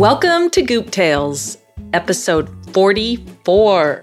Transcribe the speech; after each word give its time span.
Welcome 0.00 0.48
to 0.52 0.62
Goop 0.62 0.90
Tales, 0.90 1.58
episode 1.92 2.48
44 2.72 4.02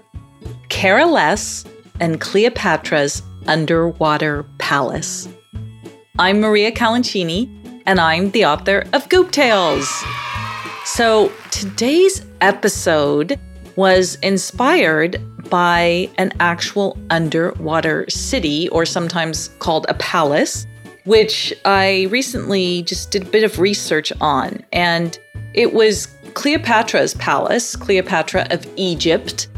Caroless 0.68 1.64
and 1.98 2.20
Cleopatra's 2.20 3.20
Underwater 3.48 4.44
Palace. 4.58 5.28
I'm 6.16 6.38
Maria 6.38 6.70
Calancini, 6.70 7.50
and 7.84 8.00
I'm 8.00 8.30
the 8.30 8.44
author 8.44 8.84
of 8.92 9.08
Goop 9.08 9.32
Tales. 9.32 9.92
So 10.84 11.32
today's 11.50 12.24
episode 12.42 13.36
was 13.74 14.18
inspired 14.22 15.20
by 15.50 16.08
an 16.16 16.32
actual 16.38 16.96
underwater 17.10 18.08
city, 18.08 18.68
or 18.68 18.86
sometimes 18.86 19.48
called 19.58 19.84
a 19.88 19.94
palace, 19.94 20.64
which 21.06 21.52
I 21.64 22.06
recently 22.10 22.84
just 22.84 23.10
did 23.10 23.22
a 23.22 23.30
bit 23.30 23.42
of 23.42 23.58
research 23.58 24.12
on. 24.20 24.64
And 24.72 25.18
it 25.54 25.72
was 25.72 26.06
Cleopatra's 26.34 27.14
palace, 27.14 27.76
Cleopatra 27.76 28.46
of 28.50 28.66
Egypt. 28.76 29.48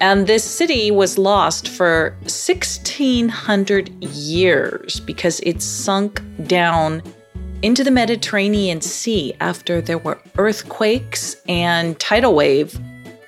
And 0.00 0.26
this 0.26 0.44
city 0.44 0.90
was 0.90 1.18
lost 1.18 1.68
for 1.68 2.14
1600 2.20 3.88
years 4.04 5.00
because 5.00 5.40
it 5.40 5.60
sunk 5.60 6.22
down 6.46 7.02
into 7.62 7.82
the 7.82 7.90
Mediterranean 7.90 8.80
Sea 8.80 9.34
after 9.40 9.80
there 9.80 9.98
were 9.98 10.20
earthquakes 10.36 11.36
and 11.48 11.98
tidal 11.98 12.34
wave 12.34 12.78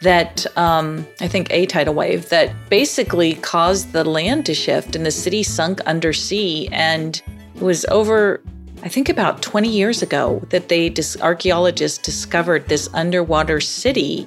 that 0.02 0.46
um, 0.56 1.06
I 1.20 1.28
think 1.28 1.48
a 1.50 1.66
tidal 1.66 1.94
wave 1.94 2.28
that 2.30 2.54
basically 2.70 3.34
caused 3.34 3.92
the 3.92 4.04
land 4.04 4.46
to 4.46 4.54
shift 4.54 4.96
and 4.96 5.04
the 5.04 5.10
city 5.10 5.42
sunk 5.42 5.80
under 5.86 6.12
sea 6.12 6.68
and 6.72 7.20
was 7.56 7.84
over, 7.86 8.42
I 8.82 8.88
think, 8.88 9.08
about 9.08 9.42
20 9.42 9.68
years 9.68 10.02
ago 10.02 10.42
that 10.50 10.68
they 10.68 10.88
dis- 10.88 11.20
archaeologists 11.20 11.98
discovered 11.98 12.68
this 12.68 12.88
underwater 12.94 13.60
city 13.60 14.26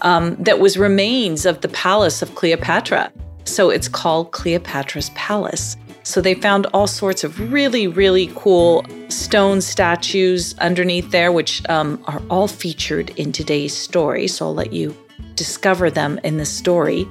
um, 0.00 0.36
that 0.36 0.58
was 0.58 0.78
remains 0.78 1.44
of 1.44 1.60
the 1.60 1.68
palace 1.68 2.22
of 2.22 2.34
Cleopatra. 2.34 3.12
So 3.44 3.70
it's 3.70 3.88
called 3.88 4.32
Cleopatra's 4.32 5.10
Palace. 5.10 5.76
So 6.04 6.20
they 6.20 6.34
found 6.34 6.66
all 6.66 6.86
sorts 6.86 7.22
of 7.22 7.52
really, 7.52 7.86
really 7.86 8.30
cool 8.34 8.84
stone 9.08 9.60
statues 9.60 10.56
underneath 10.58 11.10
there, 11.10 11.30
which 11.30 11.68
um, 11.68 12.02
are 12.06 12.22
all 12.30 12.48
featured 12.48 13.10
in 13.10 13.30
today's 13.30 13.76
story. 13.76 14.26
So 14.26 14.46
I'll 14.46 14.54
let 14.54 14.72
you 14.72 14.96
discover 15.34 15.90
them 15.90 16.18
in 16.24 16.38
the 16.38 16.46
story. 16.46 17.06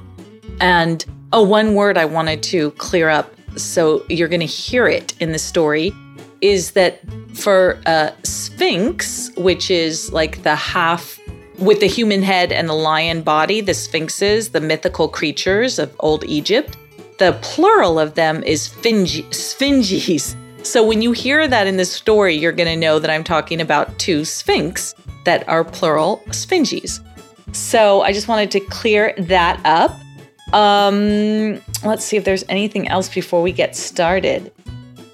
And 0.60 1.06
oh, 1.32 1.44
one 1.44 1.76
word 1.76 1.98
I 1.98 2.06
wanted 2.06 2.44
to 2.44 2.72
clear 2.72 3.10
up 3.10 3.34
so 3.56 4.06
you're 4.08 4.28
going 4.28 4.42
to 4.42 4.46
hear 4.46 4.88
it 4.88 5.14
in 5.20 5.32
the 5.32 5.40
story, 5.40 5.94
is 6.42 6.72
that 6.72 7.00
for 7.34 7.80
a 7.86 8.14
sphinx, 8.24 9.32
which 9.38 9.72
is 9.72 10.12
like 10.12 10.44
the 10.44 10.56
half 10.56 11.20
with 11.60 11.80
the 11.80 11.88
human 11.88 12.24
head 12.24 12.52
and 12.52 12.68
the 12.68 12.74
lion 12.74 13.22
body, 13.22 13.62
the 13.62 13.74
sphinxes, 13.74 14.50
the 14.50 14.62
mythical 14.62 15.08
creatures 15.08 15.78
of 15.78 15.96
old 16.00 16.24
Egypt, 16.26 16.76
the 17.20 17.38
plural 17.44 18.00
of 18.00 18.16
them 18.16 18.44
is 18.44 18.68
sphinges. 18.68 20.36
So 20.64 20.86
when 20.86 21.02
you 21.02 21.12
hear 21.12 21.48
that 21.48 21.68
in 21.68 21.78
the 21.78 21.86
story, 21.86 22.36
you're 22.36 22.52
going 22.52 22.70
to 22.70 22.76
know 22.76 23.00
that 23.00 23.10
I'm 23.12 23.24
talking 23.24 23.62
about 23.62 23.98
two 24.00 24.26
sphinx 24.26 24.96
that 25.26 25.48
are 25.48 25.64
plural 25.64 26.24
sphinges. 26.28 27.00
So 27.54 28.02
I 28.02 28.12
just 28.12 28.28
wanted 28.28 28.52
to 28.52 28.60
clear 28.60 29.14
that 29.18 29.62
up. 29.66 30.00
Um, 30.54 31.62
let's 31.84 32.04
see 32.04 32.18
if 32.18 32.26
there's 32.26 32.44
anything 32.50 32.88
else 32.88 33.08
before 33.10 33.42
we 33.42 33.52
get 33.52 33.76
started. 33.76 34.52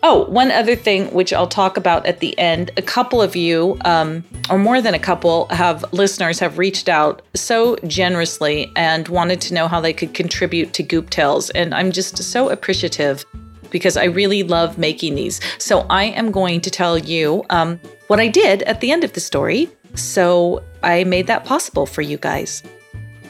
Oh, 0.04 0.26
one 0.26 0.52
other 0.52 0.76
thing 0.76 1.12
which 1.14 1.34
I'll 1.34 1.48
talk 1.48 1.76
about 1.76 2.06
at 2.06 2.20
the 2.20 2.38
end. 2.38 2.72
A 2.78 2.82
couple 2.82 3.22
of 3.22 3.36
you, 3.36 3.78
um, 3.84 4.24
or 4.50 4.58
more 4.58 4.82
than 4.82 4.94
a 4.94 5.00
couple, 5.00 5.48
have 5.48 5.84
listeners 5.92 6.40
have 6.40 6.60
reached 6.60 6.88
out 6.88 7.24
so 7.34 7.76
generously 7.88 8.72
and 8.76 9.08
wanted 9.08 9.42
to 9.42 9.54
know 9.56 9.68
how 9.68 9.82
they 9.82 9.94
could 9.94 10.14
contribute 10.14 10.74
to 10.74 10.84
Goop 10.84 11.10
Tales, 11.10 11.50
and 11.52 11.74
I'm 11.74 11.92
just 11.92 12.18
so 12.18 12.50
appreciative 12.50 13.26
because 13.72 13.98
I 13.98 14.06
really 14.06 14.44
love 14.44 14.78
making 14.78 15.16
these. 15.16 15.42
So 15.58 15.86
I 15.90 16.06
am 16.06 16.32
going 16.32 16.62
to 16.62 16.72
tell 16.72 16.98
you 16.98 17.44
um, 17.50 17.80
what 18.08 18.20
I 18.20 18.28
did 18.28 18.64
at 18.64 18.82
the 18.82 18.92
end 18.92 19.04
of 19.04 19.14
the 19.14 19.20
story. 19.20 19.70
So 19.96 20.64
I 20.84 21.04
made 21.04 21.28
that 21.28 21.44
possible 21.44 21.86
for 21.86 22.02
you 22.02 22.18
guys. 22.18 22.64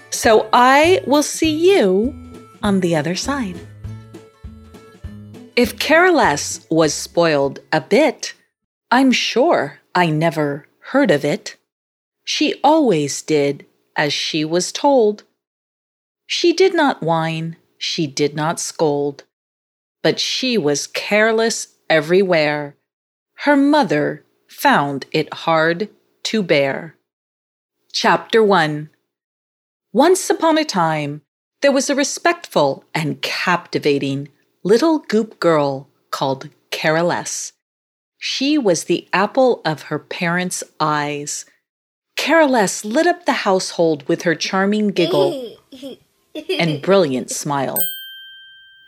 So 0.09 0.49
I 0.53 1.01
will 1.07 1.23
see 1.23 1.73
you 1.73 2.13
on 2.61 2.81
the 2.81 2.95
other 2.95 3.15
side. 3.15 3.57
If 5.57 5.79
Caroless 5.79 6.67
was 6.69 6.93
spoiled 6.93 7.61
a 7.73 7.81
bit, 7.81 8.35
I'm 8.91 9.11
sure 9.11 9.79
I 9.95 10.11
never 10.11 10.67
heard 10.91 11.09
of 11.09 11.25
it. 11.25 11.57
She 12.23 12.59
always 12.63 13.23
did 13.23 13.65
as 13.95 14.13
she 14.13 14.45
was 14.45 14.71
told. 14.71 15.23
She 16.27 16.53
did 16.53 16.75
not 16.75 17.01
whine, 17.01 17.55
she 17.79 18.05
did 18.05 18.35
not 18.35 18.59
scold, 18.59 19.23
but 20.03 20.19
she 20.19 20.59
was 20.59 20.85
careless 20.85 21.69
everywhere. 21.89 22.75
Her 23.39 23.55
mother 23.57 24.23
found 24.47 25.07
it 25.11 25.33
hard 25.33 25.89
to 26.25 26.43
bear. 26.43 26.97
Chapter 27.91 28.43
1 28.43 28.91
once 29.91 30.29
upon 30.29 30.59
a 30.59 30.63
time, 30.63 31.23
there 31.63 31.71
was 31.71 31.89
a 31.89 31.95
respectful 31.95 32.83
and 32.93 33.19
captivating 33.23 34.29
little 34.67 34.99
goop 34.99 35.39
girl 35.39 35.87
called 36.11 36.49
Caroless. 36.71 37.53
She 38.17 38.57
was 38.57 38.83
the 38.83 39.07
apple 39.13 39.61
of 39.63 39.83
her 39.83 39.97
parents' 39.97 40.61
eyes. 40.77 41.45
Caroless 42.17 42.83
lit 42.83 43.07
up 43.07 43.25
the 43.25 43.47
household 43.47 44.05
with 44.09 44.23
her 44.23 44.35
charming 44.35 44.89
giggle 44.89 45.55
and 46.59 46.81
brilliant 46.81 47.31
smile. 47.31 47.77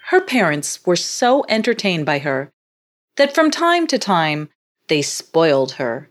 Her 0.09 0.19
parents 0.19 0.85
were 0.85 0.97
so 0.97 1.45
entertained 1.47 2.05
by 2.05 2.19
her 2.19 2.51
that 3.15 3.33
from 3.33 3.49
time 3.49 3.87
to 3.87 3.97
time 3.97 4.49
they 4.89 5.01
spoiled 5.01 5.73
her 5.73 6.09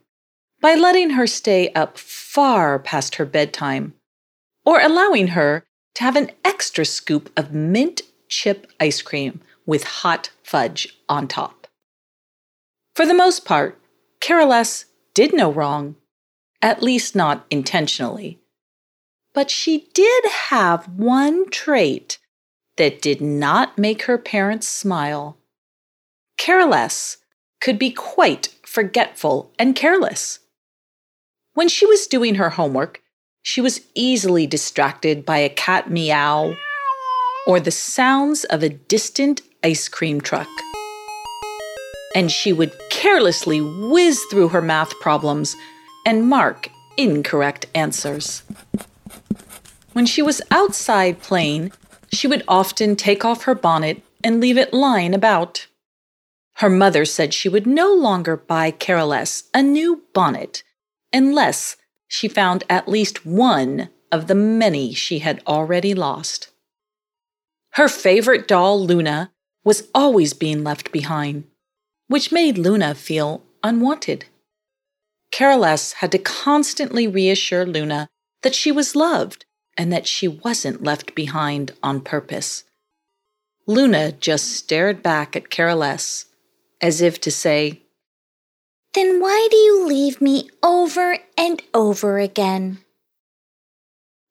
by 0.62 0.76
letting 0.76 1.10
her 1.10 1.26
stay 1.26 1.70
up 1.74 1.98
far 1.98 2.78
past 2.78 3.16
her 3.16 3.26
bedtime 3.26 3.92
or 4.64 4.80
allowing 4.80 5.28
her 5.28 5.66
to 5.96 6.04
have 6.04 6.16
an 6.16 6.30
extra 6.42 6.86
scoop 6.86 7.30
of 7.36 7.52
mint 7.52 8.00
chip 8.30 8.66
ice 8.80 9.02
cream 9.02 9.42
with 9.68 9.84
hot 9.84 10.30
fudge 10.42 10.98
on 11.10 11.28
top. 11.28 11.66
For 12.96 13.04
the 13.04 13.12
most 13.12 13.44
part, 13.44 13.78
Caroless 14.18 14.86
did 15.12 15.34
no 15.34 15.52
wrong, 15.52 15.94
at 16.62 16.82
least 16.82 17.14
not 17.14 17.44
intentionally. 17.50 18.38
But 19.34 19.50
she 19.50 19.90
did 19.92 20.24
have 20.48 20.88
one 20.88 21.50
trait 21.50 22.18
that 22.78 23.02
did 23.02 23.20
not 23.20 23.76
make 23.76 24.04
her 24.04 24.16
parents 24.16 24.66
smile. 24.66 25.36
Caroless 26.38 27.18
could 27.60 27.78
be 27.78 27.90
quite 27.90 28.54
forgetful 28.64 29.52
and 29.58 29.76
careless. 29.76 30.38
When 31.52 31.68
she 31.68 31.84
was 31.84 32.06
doing 32.06 32.36
her 32.36 32.50
homework, 32.50 33.02
she 33.42 33.60
was 33.60 33.82
easily 33.94 34.46
distracted 34.46 35.26
by 35.26 35.38
a 35.38 35.50
cat 35.50 35.90
meow 35.90 36.56
or 37.48 37.58
the 37.58 37.70
sounds 37.70 38.44
of 38.44 38.62
a 38.62 38.68
distant 38.68 39.40
ice 39.64 39.88
cream 39.88 40.20
truck. 40.20 40.48
And 42.14 42.30
she 42.30 42.52
would 42.52 42.72
carelessly 42.90 43.62
whiz 43.62 44.22
through 44.30 44.48
her 44.48 44.60
math 44.60 45.00
problems 45.00 45.56
and 46.04 46.28
mark 46.28 46.68
incorrect 46.98 47.64
answers. 47.74 48.42
When 49.94 50.04
she 50.04 50.20
was 50.20 50.42
outside 50.50 51.22
playing, 51.22 51.72
she 52.12 52.28
would 52.28 52.44
often 52.46 52.96
take 52.96 53.24
off 53.24 53.44
her 53.44 53.54
bonnet 53.54 54.02
and 54.22 54.40
leave 54.40 54.58
it 54.58 54.74
lying 54.74 55.14
about. 55.14 55.68
Her 56.56 56.68
mother 56.68 57.06
said 57.06 57.32
she 57.32 57.48
would 57.48 57.66
no 57.66 57.94
longer 57.94 58.36
buy 58.36 58.72
Caroless 58.72 59.44
a 59.54 59.62
new 59.62 60.02
bonnet 60.12 60.62
unless 61.14 61.76
she 62.08 62.28
found 62.28 62.64
at 62.68 62.88
least 62.88 63.24
one 63.24 63.88
of 64.12 64.26
the 64.26 64.34
many 64.34 64.92
she 64.92 65.20
had 65.20 65.42
already 65.46 65.94
lost. 65.94 66.50
Her 67.78 67.86
favorite 67.86 68.48
doll, 68.48 68.84
Luna, 68.84 69.30
was 69.62 69.86
always 69.94 70.32
being 70.32 70.64
left 70.64 70.90
behind, 70.90 71.44
which 72.08 72.32
made 72.32 72.58
Luna 72.58 72.92
feel 72.92 73.44
unwanted. 73.62 74.24
Caroless 75.30 75.92
had 75.92 76.10
to 76.10 76.18
constantly 76.18 77.06
reassure 77.06 77.64
Luna 77.64 78.08
that 78.42 78.56
she 78.56 78.72
was 78.72 78.96
loved 78.96 79.44
and 79.76 79.92
that 79.92 80.08
she 80.08 80.26
wasn't 80.26 80.82
left 80.82 81.14
behind 81.14 81.70
on 81.80 82.00
purpose. 82.00 82.64
Luna 83.68 84.10
just 84.10 84.54
stared 84.54 85.00
back 85.00 85.36
at 85.36 85.48
Caroless 85.48 86.24
as 86.80 87.00
if 87.00 87.20
to 87.20 87.30
say, 87.30 87.82
then 88.94 89.20
why 89.20 89.46
do 89.52 89.56
you 89.56 89.86
leave 89.86 90.20
me 90.20 90.50
over 90.64 91.18
and 91.36 91.62
over 91.72 92.18
again? 92.18 92.78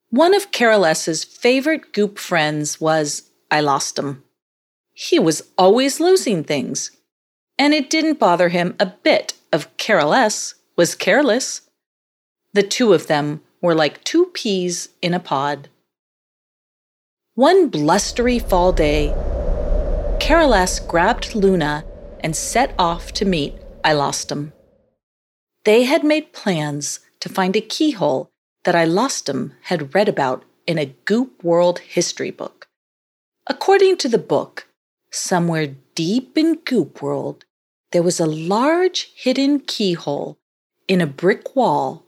One 0.09 0.33
of 0.33 0.51
Caroless's 0.51 1.23
favorite 1.23 1.93
goop 1.93 2.17
friends 2.17 2.81
was 2.81 3.26
I 3.49 3.61
lost 3.61 3.97
him. 3.97 4.23
He 4.93 5.19
was 5.19 5.43
always 5.57 5.99
losing 5.99 6.43
things, 6.43 6.91
and 7.57 7.73
it 7.73 7.89
didn't 7.89 8.19
bother 8.19 8.49
him 8.49 8.75
a 8.79 8.85
bit 8.85 9.33
of 9.51 9.75
Caroless 9.77 10.55
was 10.75 10.95
careless. 10.95 11.61
The 12.53 12.63
two 12.63 12.93
of 12.93 13.07
them 13.07 13.41
were 13.61 13.75
like 13.75 14.03
two 14.03 14.27
peas 14.33 14.89
in 15.01 15.13
a 15.13 15.19
pod. 15.19 15.69
One 17.35 17.67
blustery 17.67 18.39
fall 18.39 18.71
day, 18.71 19.13
Carolus 20.19 20.79
grabbed 20.79 21.35
Luna 21.35 21.85
and 22.21 22.35
set 22.35 22.73
off 22.79 23.11
to 23.13 23.25
meet 23.25 23.55
I 23.83 23.93
Lost 23.93 24.31
Him. 24.31 24.53
They 25.63 25.83
had 25.83 26.03
made 26.03 26.33
plans 26.33 26.99
to 27.19 27.29
find 27.29 27.55
a 27.55 27.61
keyhole 27.61 28.31
that 28.63 28.75
I 28.75 28.85
Lost 28.85 29.29
Him 29.29 29.53
had 29.63 29.93
read 29.93 30.09
about 30.09 30.43
in 30.65 30.79
a 30.79 30.93
Goop 31.05 31.43
World 31.43 31.79
history 31.79 32.31
book. 32.31 32.56
According 33.49 33.97
to 33.97 34.09
the 34.09 34.17
book, 34.17 34.67
somewhere 35.09 35.75
deep 35.95 36.37
in 36.37 36.55
Goop 36.65 37.01
World, 37.01 37.45
there 37.91 38.03
was 38.03 38.19
a 38.19 38.25
large 38.25 39.13
hidden 39.15 39.61
keyhole 39.61 40.37
in 40.89 40.99
a 40.99 41.07
brick 41.07 41.55
wall 41.55 42.03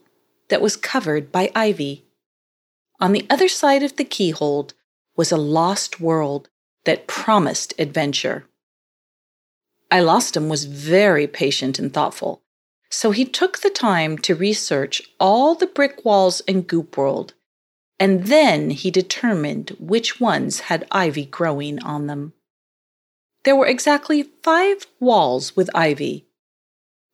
that 0.48 0.60
was 0.60 0.76
covered 0.76 1.32
by 1.32 1.50
ivy. 1.54 2.04
On 3.00 3.12
the 3.12 3.26
other 3.30 3.48
side 3.48 3.82
of 3.82 3.96
the 3.96 4.04
keyhole 4.04 4.68
was 5.16 5.32
a 5.32 5.38
lost 5.38 5.98
world 5.98 6.50
that 6.84 7.06
promised 7.06 7.72
adventure. 7.78 8.44
I 9.90 10.00
Ilostom 10.00 10.48
was 10.48 10.66
very 10.66 11.26
patient 11.26 11.78
and 11.78 11.92
thoughtful, 11.92 12.42
so 12.90 13.12
he 13.12 13.24
took 13.24 13.58
the 13.58 13.70
time 13.70 14.18
to 14.18 14.34
research 14.34 15.00
all 15.18 15.54
the 15.54 15.66
brick 15.66 16.04
walls 16.04 16.40
in 16.40 16.62
Goop 16.62 16.98
World, 16.98 17.32
and 18.00 18.28
then 18.28 18.70
he 18.70 18.90
determined 18.90 19.76
which 19.78 20.18
ones 20.18 20.60
had 20.60 20.88
ivy 20.90 21.26
growing 21.26 21.78
on 21.82 22.06
them. 22.06 22.32
There 23.44 23.54
were 23.54 23.66
exactly 23.66 24.22
five 24.42 24.86
walls 24.98 25.54
with 25.54 25.68
ivy. 25.74 26.26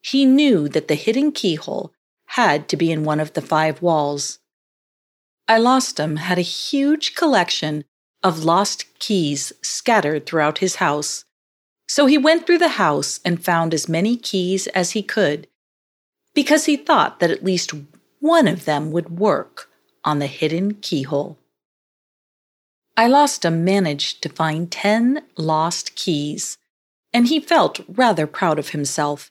He 0.01 0.25
knew 0.25 0.69
that 0.69 0.87
the 0.87 0.95
hidden 0.95 1.33
keyhole 1.33 1.93
had 2.27 2.69
to 2.69 2.77
be 2.77 2.93
in 2.93 3.03
one 3.03 3.19
of 3.19 3.33
the 3.33 3.43
five 3.43 3.83
walls. 3.83 4.39
Ilostom 5.49 6.19
had 6.19 6.39
a 6.39 6.43
huge 6.43 7.17
collection 7.17 7.85
of 8.23 8.45
lost 8.45 8.87
keys 9.01 9.53
scattered 9.63 10.25
throughout 10.25 10.59
his 10.59 10.77
house. 10.77 11.25
So 11.89 12.07
he 12.07 12.19
went 12.19 12.47
through 12.47 12.59
the 12.59 12.81
house 12.81 13.21
and 13.25 13.45
found 13.45 13.75
as 13.75 13.89
many 13.89 14.17
keys 14.17 14.69
as 14.69 14.93
he 14.93 15.03
could, 15.03 15.49
because 16.35 16.67
he 16.67 16.77
thought 16.77 17.19
that 17.19 17.31
at 17.31 17.45
least 17.45 17.73
one 18.21 18.47
of 18.47 18.65
them 18.65 18.93
would 18.93 19.19
work 19.19 19.69
on 20.07 20.21
the 20.21 20.29
hidden 20.29 20.75
keyhole. 20.75 21.37
Ilostom 22.97 23.59
managed 23.59 24.23
to 24.23 24.31
find 24.31 24.71
10 24.71 25.23
lost 25.37 25.97
keys, 25.97 26.57
and 27.13 27.27
he 27.27 27.41
felt 27.41 27.81
rather 27.89 28.27
proud 28.27 28.59
of 28.59 28.71
himself, 28.71 29.31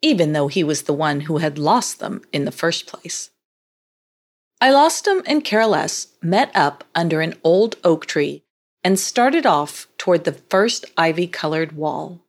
even 0.00 0.32
though 0.32 0.46
he 0.46 0.62
was 0.62 0.82
the 0.82 0.92
one 0.92 1.22
who 1.22 1.38
had 1.38 1.58
lost 1.58 1.98
them 1.98 2.22
in 2.32 2.44
the 2.44 2.52
first 2.52 2.86
place. 2.86 3.30
i 4.60 4.68
Ilostom 4.70 5.22
and 5.26 5.44
Carolus 5.44 6.08
met 6.22 6.54
up 6.54 6.84
under 6.94 7.20
an 7.20 7.34
old 7.42 7.76
oak 7.82 8.06
tree 8.06 8.44
and 8.84 8.98
started 8.98 9.44
off 9.44 9.88
toward 9.98 10.22
the 10.22 10.40
first 10.48 10.84
ivy 10.96 11.26
colored 11.26 11.72
wall. 11.72 12.20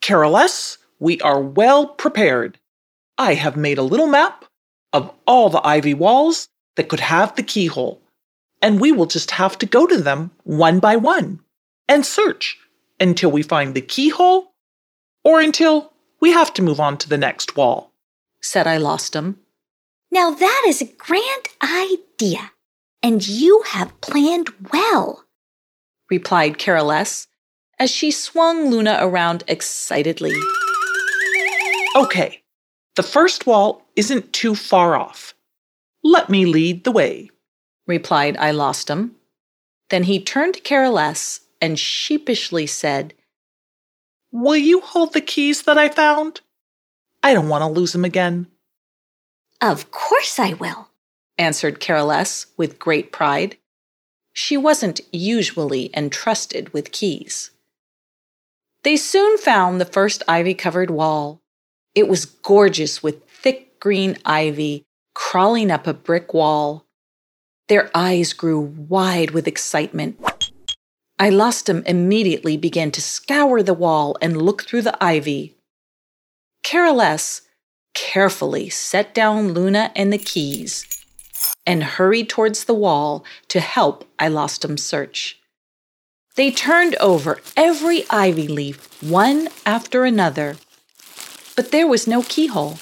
Carolus, 0.00 0.78
we 0.98 1.20
are 1.20 1.40
well 1.40 1.86
prepared. 1.86 2.58
I 3.16 3.34
have 3.34 3.56
made 3.56 3.78
a 3.78 3.82
little 3.82 4.08
map 4.08 4.41
of 4.92 5.12
all 5.26 5.48
the 5.48 5.66
ivy 5.66 5.94
walls 5.94 6.48
that 6.76 6.88
could 6.88 7.00
have 7.00 7.34
the 7.36 7.42
keyhole, 7.42 8.00
and 8.60 8.80
we 8.80 8.92
will 8.92 9.06
just 9.06 9.32
have 9.32 9.58
to 9.58 9.66
go 9.66 9.86
to 9.86 9.98
them 9.98 10.30
one 10.44 10.78
by 10.78 10.96
one 10.96 11.40
and 11.88 12.06
search 12.06 12.58
until 13.00 13.30
we 13.30 13.42
find 13.42 13.74
the 13.74 13.80
keyhole 13.80 14.52
or 15.24 15.40
until 15.40 15.92
we 16.20 16.32
have 16.32 16.52
to 16.54 16.62
move 16.62 16.80
on 16.80 16.96
to 16.98 17.08
the 17.08 17.18
next 17.18 17.56
wall, 17.56 17.92
said 18.40 18.66
Ilostom. 18.66 19.36
Now 20.10 20.30
that 20.30 20.64
is 20.66 20.80
a 20.80 20.86
grand 20.86 21.48
idea, 21.62 22.52
and 23.02 23.26
you 23.26 23.62
have 23.66 24.00
planned 24.00 24.50
well, 24.72 25.24
replied 26.10 26.58
Carolus 26.58 27.26
as 27.78 27.90
she 27.90 28.10
swung 28.10 28.70
Luna 28.70 28.98
around 29.00 29.42
excitedly. 29.48 30.34
Okay, 31.96 32.41
the 32.96 33.02
first 33.02 33.46
wall 33.46 33.82
isn't 33.96 34.32
too 34.32 34.54
far 34.54 34.96
off. 34.96 35.34
Let 36.04 36.28
me 36.28 36.46
lead 36.46 36.84
the 36.84 36.92
way, 36.92 37.30
replied 37.86 38.36
Ilostom. 38.36 39.12
Then 39.90 40.04
he 40.04 40.20
turned 40.20 40.54
to 40.54 40.60
Carolus 40.60 41.40
and 41.60 41.78
sheepishly 41.78 42.66
said, 42.66 43.14
Will 44.32 44.56
you 44.56 44.80
hold 44.80 45.12
the 45.12 45.20
keys 45.20 45.62
that 45.62 45.78
I 45.78 45.88
found? 45.88 46.40
I 47.22 47.34
don't 47.34 47.48
want 47.48 47.62
to 47.62 47.68
lose 47.68 47.92
them 47.92 48.04
again. 48.04 48.48
Of 49.60 49.90
course 49.90 50.38
I 50.38 50.54
will, 50.54 50.88
answered 51.38 51.80
Carolus 51.80 52.46
with 52.56 52.78
great 52.78 53.12
pride. 53.12 53.58
She 54.32 54.56
wasn't 54.56 55.02
usually 55.12 55.90
entrusted 55.94 56.72
with 56.72 56.90
keys. 56.90 57.50
They 58.82 58.96
soon 58.96 59.36
found 59.38 59.80
the 59.80 59.84
first 59.84 60.22
ivy 60.26 60.54
covered 60.54 60.90
wall. 60.90 61.41
It 61.94 62.08
was 62.08 62.24
gorgeous 62.24 63.02
with 63.02 63.28
thick 63.28 63.78
green 63.78 64.16
ivy 64.24 64.84
crawling 65.14 65.70
up 65.70 65.86
a 65.86 65.94
brick 65.94 66.32
wall. 66.32 66.86
Their 67.68 67.90
eyes 67.94 68.32
grew 68.32 68.60
wide 68.60 69.32
with 69.32 69.46
excitement. 69.46 70.18
Ilostom 71.20 71.86
immediately 71.86 72.56
began 72.56 72.90
to 72.92 73.00
scour 73.00 73.62
the 73.62 73.74
wall 73.74 74.16
and 74.20 74.40
look 74.40 74.64
through 74.64 74.82
the 74.82 75.04
ivy. 75.04 75.56
Carolus 76.64 77.42
carefully 77.94 78.68
set 78.68 79.14
down 79.14 79.52
Luna 79.52 79.92
and 79.94 80.12
the 80.12 80.18
keys 80.18 80.86
and 81.66 81.84
hurried 81.84 82.28
towards 82.28 82.64
the 82.64 82.74
wall 82.74 83.24
to 83.48 83.60
help 83.60 84.04
Ilostom 84.18 84.78
search. 84.78 85.38
They 86.34 86.50
turned 86.50 86.96
over 86.96 87.40
every 87.56 88.04
ivy 88.08 88.48
leaf, 88.48 89.02
one 89.02 89.48
after 89.66 90.04
another, 90.04 90.56
but 91.56 91.70
there 91.70 91.86
was 91.86 92.06
no 92.06 92.22
keyhole. 92.22 92.78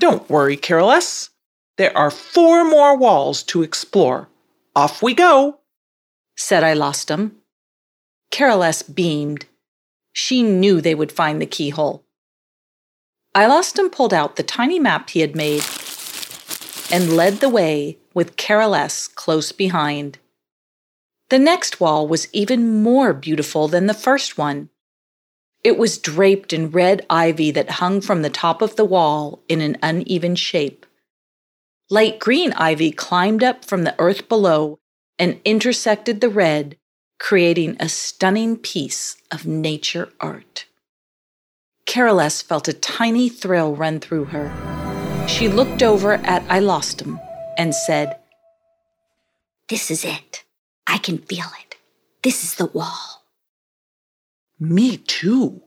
Don't 0.00 0.28
worry, 0.28 0.56
Carolus. 0.56 1.30
There 1.78 1.96
are 1.96 2.10
four 2.10 2.64
more 2.64 2.96
walls 2.96 3.42
to 3.44 3.62
explore. 3.62 4.28
Off 4.74 5.02
we 5.02 5.14
go, 5.14 5.60
said 6.36 6.62
i 6.62 6.74
Ilostom. 6.74 7.32
Carolus 8.30 8.82
beamed. 8.82 9.46
She 10.12 10.42
knew 10.42 10.80
they 10.80 10.94
would 10.94 11.12
find 11.12 11.40
the 11.40 11.46
keyhole. 11.46 12.04
I 13.34 13.44
Ilostom 13.44 13.92
pulled 13.92 14.14
out 14.14 14.36
the 14.36 14.42
tiny 14.42 14.78
map 14.78 15.10
he 15.10 15.20
had 15.20 15.36
made 15.36 15.62
and 16.90 17.16
led 17.16 17.40
the 17.40 17.48
way 17.48 17.98
with 18.14 18.36
Carolus 18.36 19.08
close 19.08 19.52
behind. 19.52 20.18
The 21.28 21.38
next 21.38 21.80
wall 21.80 22.06
was 22.06 22.28
even 22.32 22.82
more 22.82 23.12
beautiful 23.12 23.68
than 23.68 23.86
the 23.86 23.94
first 23.94 24.38
one. 24.38 24.70
It 25.66 25.76
was 25.76 25.98
draped 25.98 26.52
in 26.52 26.70
red 26.70 27.04
ivy 27.10 27.50
that 27.50 27.82
hung 27.82 28.00
from 28.00 28.22
the 28.22 28.30
top 28.30 28.62
of 28.62 28.76
the 28.76 28.84
wall 28.84 29.42
in 29.48 29.60
an 29.60 29.76
uneven 29.82 30.36
shape. 30.36 30.86
Light 31.90 32.20
green 32.20 32.52
ivy 32.52 32.92
climbed 32.92 33.42
up 33.42 33.64
from 33.64 33.82
the 33.82 33.96
earth 33.98 34.28
below 34.28 34.78
and 35.18 35.40
intersected 35.44 36.20
the 36.20 36.28
red, 36.28 36.76
creating 37.18 37.76
a 37.80 37.88
stunning 37.88 38.56
piece 38.56 39.16
of 39.32 39.44
nature 39.44 40.12
art. 40.20 40.66
Carolus 41.84 42.42
felt 42.42 42.68
a 42.68 42.72
tiny 42.72 43.28
thrill 43.28 43.74
run 43.74 43.98
through 43.98 44.26
her. 44.26 45.26
She 45.26 45.48
looked 45.48 45.82
over 45.82 46.12
at 46.12 46.46
Ilostom 46.46 47.18
and 47.58 47.74
said, 47.74 48.20
This 49.68 49.90
is 49.90 50.04
it. 50.04 50.44
I 50.86 50.98
can 50.98 51.18
feel 51.18 51.50
it. 51.60 51.74
This 52.22 52.44
is 52.44 52.54
the 52.54 52.66
wall. 52.66 53.25
Me 54.58 54.96
too, 54.96 55.62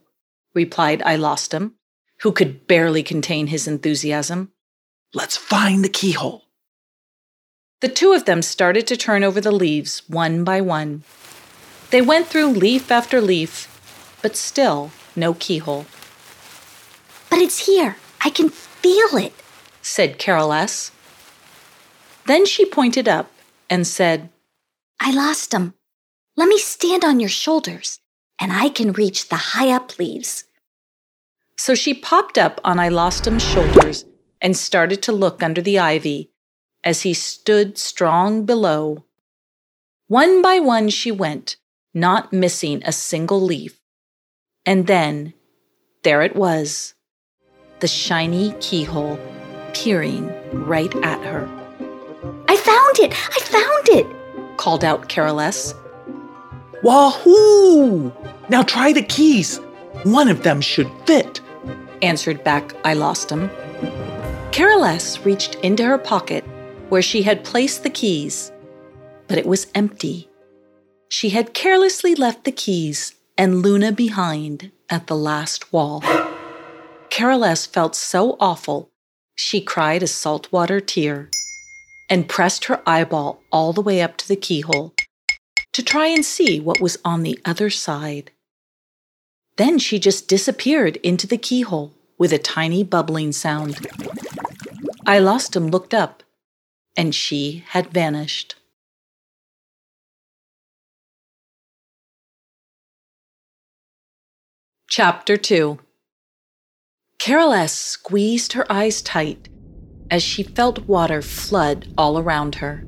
replied 0.54 1.00
Ilostom, 1.00 1.74
who 2.22 2.32
could 2.32 2.66
barely 2.66 3.02
contain 3.02 3.46
his 3.46 3.68
enthusiasm. 3.68 4.52
Let's 5.14 5.36
find 5.36 5.84
the 5.84 5.88
keyhole. 5.88 6.44
The 7.80 7.88
two 7.88 8.12
of 8.12 8.24
them 8.24 8.42
started 8.42 8.86
to 8.88 8.96
turn 8.96 9.24
over 9.24 9.40
the 9.40 9.52
leaves 9.52 10.02
one 10.08 10.44
by 10.44 10.60
one. 10.60 11.02
They 11.90 12.02
went 12.02 12.26
through 12.26 12.48
leaf 12.48 12.90
after 12.90 13.20
leaf, 13.20 13.68
but 14.22 14.36
still 14.36 14.90
no 15.16 15.34
keyhole. 15.34 15.86
But 17.30 17.38
it's 17.38 17.66
here. 17.66 17.96
I 18.22 18.30
can 18.30 18.48
feel 18.48 19.16
it, 19.16 19.32
said 19.80 20.18
Carolus. 20.18 20.90
Then 22.26 22.44
she 22.44 22.64
pointed 22.66 23.08
up 23.08 23.30
and 23.70 23.86
said, 23.86 24.28
Ilostom. 25.00 25.74
Let 26.36 26.48
me 26.48 26.58
stand 26.58 27.04
on 27.04 27.18
your 27.18 27.30
shoulders, 27.30 27.99
and 28.40 28.52
I 28.52 28.70
can 28.70 28.92
reach 28.92 29.28
the 29.28 29.36
high 29.36 29.70
up 29.70 29.98
leaves. 29.98 30.44
So 31.56 31.74
she 31.74 31.92
popped 31.92 32.38
up 32.38 32.60
on 32.64 32.78
Ilostom's 32.78 33.44
shoulders 33.44 34.06
and 34.40 34.56
started 34.56 35.02
to 35.02 35.12
look 35.12 35.42
under 35.42 35.60
the 35.60 35.78
ivy 35.78 36.30
as 36.82 37.02
he 37.02 37.12
stood 37.12 37.76
strong 37.76 38.46
below. 38.46 39.04
One 40.08 40.40
by 40.40 40.58
one 40.58 40.88
she 40.88 41.12
went, 41.12 41.56
not 41.92 42.32
missing 42.32 42.82
a 42.84 42.92
single 42.92 43.40
leaf. 43.40 43.78
And 44.64 44.86
then 44.86 45.34
there 46.02 46.22
it 46.22 46.34
was 46.34 46.94
the 47.80 47.88
shiny 47.88 48.54
keyhole 48.60 49.18
peering 49.74 50.32
right 50.52 50.94
at 50.96 51.22
her. 51.24 51.48
I 52.48 52.56
found 52.56 52.98
it! 52.98 53.12
I 53.12 53.40
found 53.40 53.88
it! 53.88 54.06
called 54.56 54.84
out 54.84 55.08
Carolus. 55.08 55.74
Wahoo! 56.82 58.12
Now 58.48 58.62
try 58.62 58.92
the 58.92 59.02
keys. 59.02 59.58
One 60.04 60.28
of 60.28 60.42
them 60.42 60.60
should 60.60 60.90
fit, 61.06 61.40
answered 62.00 62.42
back 62.42 62.74
I 62.84 62.94
lost 62.94 63.30
him. 63.30 63.50
Carolus 64.50 65.24
reached 65.24 65.56
into 65.56 65.84
her 65.84 65.98
pocket 65.98 66.44
where 66.88 67.02
she 67.02 67.22
had 67.22 67.44
placed 67.44 67.82
the 67.82 67.90
keys, 67.90 68.50
but 69.28 69.38
it 69.38 69.46
was 69.46 69.66
empty. 69.74 70.28
She 71.08 71.30
had 71.30 71.54
carelessly 71.54 72.14
left 72.14 72.44
the 72.44 72.52
keys 72.52 73.14
and 73.36 73.62
Luna 73.62 73.92
behind 73.92 74.70
at 74.88 75.06
the 75.06 75.16
last 75.16 75.72
wall. 75.72 76.02
Carolus 77.10 77.66
felt 77.66 77.94
so 77.94 78.36
awful, 78.40 78.90
she 79.34 79.60
cried 79.60 80.02
a 80.02 80.06
saltwater 80.06 80.80
tear 80.80 81.30
and 82.08 82.28
pressed 82.28 82.64
her 82.66 82.82
eyeball 82.86 83.40
all 83.52 83.72
the 83.72 83.80
way 83.80 84.00
up 84.00 84.16
to 84.16 84.28
the 84.28 84.36
keyhole 84.36 84.94
to 85.72 85.82
try 85.82 86.06
and 86.06 86.24
see 86.24 86.60
what 86.60 86.80
was 86.80 86.98
on 87.04 87.22
the 87.22 87.38
other 87.44 87.70
side. 87.70 88.30
Then 89.56 89.78
she 89.78 89.98
just 89.98 90.28
disappeared 90.28 90.96
into 90.96 91.26
the 91.26 91.38
keyhole 91.38 91.92
with 92.18 92.32
a 92.32 92.38
tiny 92.38 92.82
bubbling 92.82 93.32
sound. 93.32 93.86
I 95.06 95.18
lost 95.18 95.56
him 95.56 95.68
looked 95.68 95.94
up, 95.94 96.22
and 96.96 97.14
she 97.14 97.64
had 97.68 97.88
vanished. 97.88 98.56
Chapter 104.88 105.36
2 105.36 105.78
Carolus 107.18 107.72
squeezed 107.72 108.54
her 108.54 108.70
eyes 108.72 109.02
tight 109.02 109.48
as 110.10 110.22
she 110.22 110.42
felt 110.42 110.88
water 110.88 111.22
flood 111.22 111.92
all 111.96 112.18
around 112.18 112.56
her. 112.56 112.84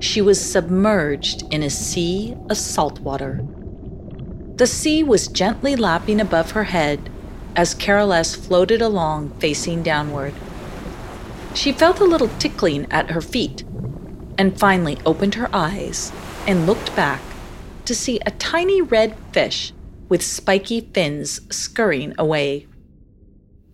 She 0.00 0.20
was 0.22 0.40
submerged 0.40 1.44
in 1.52 1.62
a 1.62 1.70
sea 1.70 2.36
of 2.48 2.56
salt 2.56 3.00
water. 3.00 3.40
The 4.56 4.66
sea 4.66 5.02
was 5.02 5.28
gently 5.28 5.76
lapping 5.76 6.20
above 6.20 6.52
her 6.52 6.64
head 6.64 7.10
as 7.56 7.74
Carolus 7.74 8.34
floated 8.34 8.80
along 8.80 9.30
facing 9.40 9.82
downward. 9.82 10.34
She 11.54 11.72
felt 11.72 12.00
a 12.00 12.04
little 12.04 12.30
tickling 12.38 12.86
at 12.90 13.10
her 13.10 13.20
feet 13.20 13.64
and 14.36 14.58
finally 14.58 14.96
opened 15.04 15.34
her 15.34 15.48
eyes 15.52 16.12
and 16.46 16.66
looked 16.66 16.94
back 16.94 17.20
to 17.84 17.94
see 17.94 18.20
a 18.24 18.30
tiny 18.32 18.80
red 18.80 19.16
fish 19.32 19.72
with 20.08 20.22
spiky 20.22 20.80
fins 20.80 21.40
scurrying 21.50 22.14
away. 22.18 22.66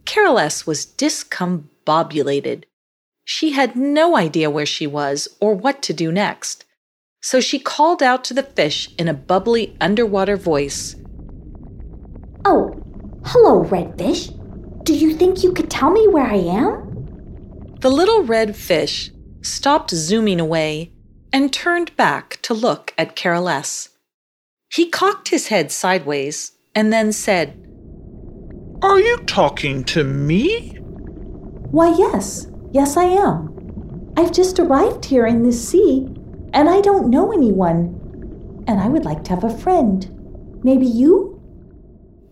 Carolus 0.05 0.67
was 0.67 0.87
discombobulated. 0.87 2.65
She 3.25 3.53
had 3.53 3.75
no 3.75 4.17
idea 4.17 4.51
where 4.51 4.67
she 4.67 4.87
was 4.87 5.29
or 5.41 5.55
what 5.55 5.83
to 5.83 5.93
do 5.93 6.13
next. 6.13 6.65
So 7.23 7.41
she 7.41 7.59
called 7.59 8.03
out 8.03 8.23
to 8.25 8.35
the 8.35 8.43
fish 8.43 8.91
in 8.99 9.09
a 9.09 9.15
bubbly 9.15 9.77
underwater 9.81 10.37
voice 10.37 10.97
Oh, 12.47 12.75
hello, 13.25 13.65
red 13.65 13.97
fish. 13.97 14.29
Do 14.83 14.95
you 14.95 15.15
think 15.15 15.43
you 15.43 15.53
could 15.53 15.71
tell 15.71 15.91
me 15.91 16.07
where 16.09 16.27
I 16.27 16.37
am? 16.37 17.79
The 17.81 17.91
little 17.91 18.23
red 18.23 18.55
fish 18.55 19.11
stopped 19.41 19.91
zooming 19.91 20.41
away 20.41 20.93
and 21.33 21.51
turned 21.51 21.97
back 21.97 22.39
to 22.43 22.53
look 22.53 22.93
at 22.99 23.17
Carolus. 23.17 23.89
He 24.71 24.91
cocked 24.91 25.29
his 25.29 25.49
head 25.49 25.73
sideways 25.73 26.53
and 26.75 26.93
then 26.93 27.13
said, 27.13 27.67
Are 28.83 29.01
you 29.01 29.17
talking 29.27 29.85
to 29.85 30.05
me? 30.05 30.77
Why, 31.71 31.95
yes. 31.97 32.47
Yes, 32.75 32.97
I 32.97 33.05
am. 33.05 34.13
I've 34.17 34.33
just 34.33 34.59
arrived 34.59 35.05
here 35.05 35.29
in 35.29 35.45
this 35.45 35.69
sea, 35.69 36.09
and 36.53 36.69
I 36.69 36.81
don't 36.81 37.09
know 37.09 37.31
anyone. 37.31 38.65
And 38.67 38.81
I 38.81 38.89
would 38.89 39.05
like 39.05 39.23
to 39.25 39.31
have 39.31 39.45
a 39.45 39.59
friend. 39.59 40.61
Maybe 40.65 40.85
you? 40.85 41.41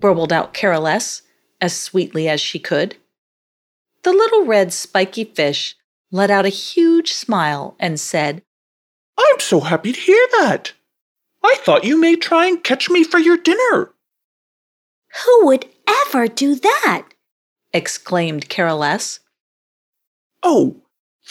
burbled 0.01 0.33
out 0.33 0.53
Carolus 0.53 1.23
as 1.61 1.77
sweetly 1.77 2.29
as 2.29 2.41
she 2.41 2.59
could. 2.59 2.97
The 4.03 4.11
little 4.11 4.45
red 4.45 4.73
spiky 4.73 5.23
fish 5.23 5.77
let 6.11 6.29
out 6.29 6.45
a 6.45 6.49
huge 6.49 7.13
smile 7.13 7.77
and 7.79 8.01
said, 8.01 8.43
I'm 9.17 9.39
so 9.39 9.61
happy 9.61 9.93
to 9.93 10.01
hear 10.01 10.27
that. 10.41 10.73
I 11.45 11.55
thought 11.61 11.85
you 11.85 12.01
may 12.01 12.17
try 12.17 12.49
and 12.49 12.65
catch 12.65 12.91
me 12.91 13.05
for 13.05 13.21
your 13.21 13.37
dinner. 13.37 13.93
Who 15.25 15.47
would 15.47 15.67
ever 16.09 16.27
do 16.27 16.57
that? 16.57 17.07
exclaimed 17.73 18.49
Carolus. 18.49 19.21
Oh, 20.43 20.83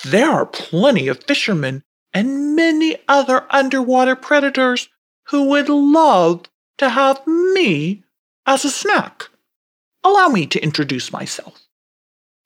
there 0.05 0.29
are 0.29 0.45
plenty 0.45 1.07
of 1.07 1.23
fishermen 1.23 1.83
and 2.13 2.55
many 2.55 2.97
other 3.07 3.45
underwater 3.49 4.15
predators 4.15 4.89
who 5.27 5.49
would 5.49 5.69
love 5.69 6.43
to 6.77 6.89
have 6.89 7.25
me 7.27 8.03
as 8.45 8.65
a 8.65 8.69
snack. 8.69 9.29
Allow 10.03 10.29
me 10.29 10.45
to 10.47 10.63
introduce 10.63 11.11
myself. 11.11 11.61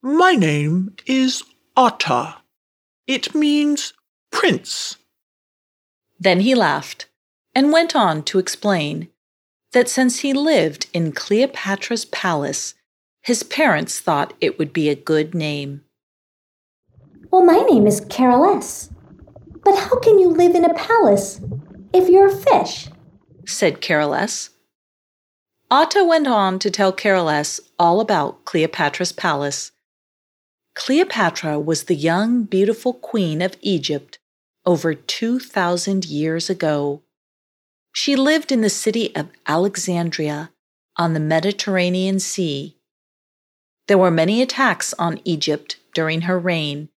My 0.02 0.34
name 0.34 0.96
is 1.06 1.44
Otta. 1.78 2.36
It 3.08 3.34
means 3.34 3.94
prince. 4.32 4.98
Then 6.20 6.42
he 6.42 6.54
laughed 6.54 7.08
and 7.54 7.72
went 7.72 7.96
on 7.96 8.24
to 8.24 8.40
explain 8.40 9.10
that 9.72 9.90
since 9.90 10.20
he 10.20 10.34
lived 10.34 10.88
in 10.94 11.12
Cleopatra's 11.12 12.06
palace, 12.06 12.76
his 13.22 13.44
parents 13.44 14.00
thought 14.00 14.34
it 14.42 14.60
would 14.60 14.74
be 14.74 14.90
a 14.90 14.96
good 14.96 15.34
name. 15.34 15.85
Well, 17.36 17.44
my 17.44 17.68
name 17.70 17.86
is 17.86 18.00
Carolus. 18.00 18.90
But 19.66 19.78
how 19.78 20.00
can 20.00 20.20
you 20.20 20.30
live 20.30 20.56
in 20.56 20.64
a 20.64 20.74
palace 20.74 21.42
if 21.92 22.08
you're 22.08 22.30
a 22.30 22.34
fish? 22.34 22.88
said 23.46 23.82
Carolus. 23.82 24.52
Otto 25.70 26.06
went 26.06 26.28
on 26.28 26.60
to 26.60 26.72
tell 26.72 26.94
Carolus 26.94 27.60
all 27.78 28.00
about 28.00 28.46
Cleopatra's 28.46 29.12
palace. 29.12 29.74
Cleopatra 30.76 31.60
was 31.60 31.84
the 31.84 31.96
young, 31.96 32.46
beautiful 32.46 32.94
queen 32.94 33.42
of 33.42 33.58
Egypt 33.60 34.18
over 34.66 34.94
2,000 34.94 36.06
years 36.06 36.50
ago. 36.50 37.04
She 37.92 38.16
lived 38.16 38.50
in 38.50 38.62
the 38.62 38.70
city 38.70 39.14
of 39.14 39.28
Alexandria 39.46 40.52
on 40.96 41.14
the 41.14 41.20
Mediterranean 41.20 42.22
Sea. 42.22 42.78
There 43.90 43.98
were 43.98 44.10
many 44.10 44.42
attacks 44.42 44.94
on 44.98 45.20
Egypt 45.26 45.76
during 45.94 46.22
her 46.22 46.40
reign, 46.40 46.88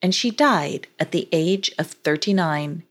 and 0.00 0.14
she 0.14 0.30
died 0.30 0.86
at 0.98 1.12
the 1.12 1.28
age 1.32 1.70
of 1.78 1.88
39. 1.88 2.84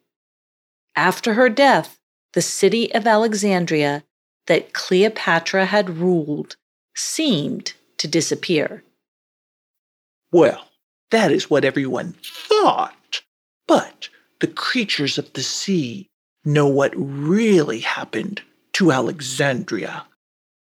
After 0.96 1.36
her 1.36 1.50
death, 1.50 2.00
the 2.34 2.42
city 2.42 2.94
of 2.94 3.08
Alexandria 3.08 4.04
that 4.48 4.74
Cleopatra 4.74 5.66
had 5.66 5.98
ruled 5.98 6.56
seemed 6.96 7.74
to 7.98 8.08
disappear. 8.08 8.84
Well, 10.32 10.68
that 11.12 11.32
is 11.32 11.50
what 11.50 11.66
everyone 11.66 12.16
thought. 12.24 13.22
But 13.68 14.10
the 14.40 14.48
creatures 14.48 15.18
of 15.18 15.34
the 15.34 15.44
sea 15.44 16.10
know 16.44 16.68
what 16.68 16.94
really 16.96 17.80
happened 17.80 18.42
to 18.74 18.92
Alexandria, 18.92 20.06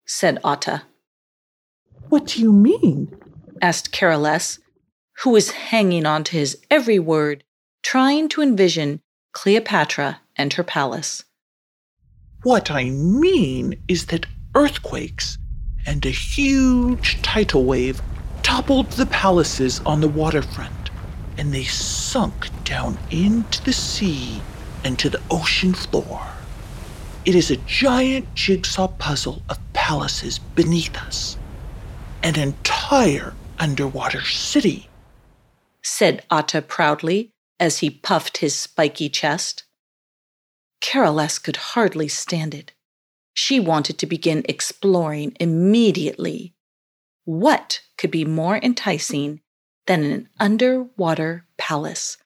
said 0.05 0.39
Otta. 0.43 0.83
What 2.09 2.27
do 2.27 2.41
you 2.41 2.51
mean? 2.51 3.15
asked 3.61 3.91
Carolus, 3.91 4.59
who 5.21 5.31
was 5.31 5.51
hanging 5.51 6.05
on 6.05 6.23
to 6.23 6.33
his 6.33 6.57
every 6.69 6.99
word, 6.99 7.43
trying 7.83 8.29
to 8.29 8.41
envision 8.41 9.01
Cleopatra 9.33 10.21
and 10.35 10.53
her 10.53 10.63
palace. 10.63 11.23
What 12.43 12.69
I 12.69 12.89
mean 12.89 13.81
is 13.87 14.07
that 14.07 14.27
earthquakes 14.53 15.37
and 15.85 16.05
a 16.05 16.09
huge 16.09 17.21
tidal 17.21 17.65
wave 17.65 18.01
toppled 18.43 18.91
the 18.91 19.05
palaces 19.07 19.81
on 19.85 20.01
the 20.01 20.07
waterfront, 20.07 20.91
and 21.37 21.53
they 21.53 21.63
sunk 21.63 22.49
down 22.63 22.97
into 23.09 23.63
the 23.63 23.73
sea 23.73 24.41
and 24.83 24.99
to 24.99 25.09
the 25.09 25.21
ocean 25.31 25.73
floor. 25.73 26.21
It 27.25 27.35
is 27.35 27.51
a 27.51 27.57
giant 27.57 28.33
jigsaw 28.35 28.87
puzzle 28.87 29.41
of 29.49 29.59
palaces 29.73 30.39
beneath 30.39 30.95
us, 30.95 31.37
an 32.23 32.37
entire 32.37 33.33
underwater 33.59 34.21
city, 34.21 34.86
said 35.87 36.23
Otta 36.29 36.61
proudly 36.61 37.31
as 37.59 37.79
he 37.79 37.89
puffed 37.89 38.37
his 38.37 38.55
spiky 38.55 39.09
chest. 39.09 39.63
Carolus 40.81 41.39
could 41.39 41.55
hardly 41.57 42.07
stand 42.07 42.53
it. 42.53 42.73
She 43.33 43.59
wanted 43.59 43.97
to 43.99 44.05
begin 44.05 44.43
exploring 44.49 45.35
immediately. 45.39 46.53
What 47.25 47.81
could 47.97 48.11
be 48.11 48.25
more 48.25 48.57
enticing 48.57 49.41
than 49.85 50.03
an 50.03 50.29
underwater 50.39 51.45
palace? 51.57 52.17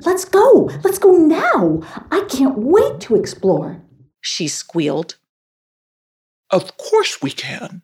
Let's 0.00 0.24
go! 0.24 0.70
Let's 0.82 0.98
go 0.98 1.12
now! 1.12 1.82
I 2.10 2.26
can't 2.28 2.58
wait 2.58 3.00
to 3.02 3.16
explore! 3.16 3.82
She 4.20 4.48
squealed. 4.48 5.16
Of 6.50 6.76
course 6.76 7.22
we 7.22 7.30
can. 7.30 7.82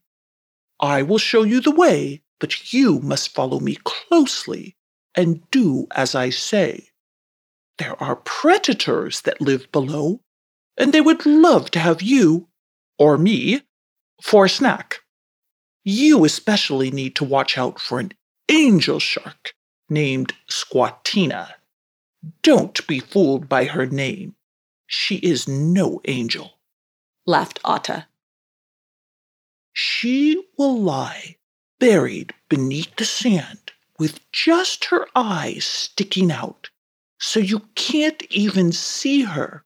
I 0.81 1.03
will 1.03 1.19
show 1.19 1.43
you 1.43 1.61
the 1.61 1.71
way 1.75 2.23
but 2.39 2.73
you 2.73 3.01
must 3.01 3.35
follow 3.35 3.61
me 3.61 3.77
closely 3.85 4.77
and 5.15 5.49
do 5.51 5.87
as 5.93 6.15
I 6.15 6.31
say. 6.31 6.89
There 7.79 8.01
are 8.03 8.17
predators 8.17 9.23
that 9.23 9.41
live 9.41 9.71
below, 9.73 10.21
and 10.77 10.93
they 10.93 11.01
would 11.01 11.25
love 11.27 11.71
to 11.73 11.79
have 11.79 12.03
you, 12.03 12.49
or 12.99 13.17
me, 13.17 13.63
for 14.23 14.47
a 14.47 14.49
snack. 14.49 15.01
You 15.85 16.25
especially 16.25 16.91
need 16.91 17.15
to 17.17 17.25
watch 17.25 17.57
out 17.57 17.81
for 17.81 18.01
an 18.01 18.13
angel 18.49 18.99
shark 18.99 19.55
named 19.89 20.35
Squatina. 20.51 21.55
Don't 22.43 22.85
be 22.87 23.01
fooled 23.01 23.49
by 23.49 23.65
her 23.67 23.87
name. 23.87 24.35
She 24.87 25.17
is 25.17 25.47
no 25.47 26.01
angel, 26.07 26.59
laughed 27.27 27.61
Atta. 27.65 28.07
She 29.73 30.45
will 30.57 30.81
lie 30.81 31.37
buried 31.79 32.35
beneath 32.49 32.97
the 32.97 33.05
sand 33.05 33.73
with 33.99 34.21
just 34.33 34.87
her 34.87 35.07
eyes 35.15 35.65
sticking 35.65 36.31
out, 36.31 36.71
so 37.19 37.41
you 37.41 37.61
can't 37.75 38.23
even 38.31 38.73
see 38.73 39.23
her. 39.23 39.65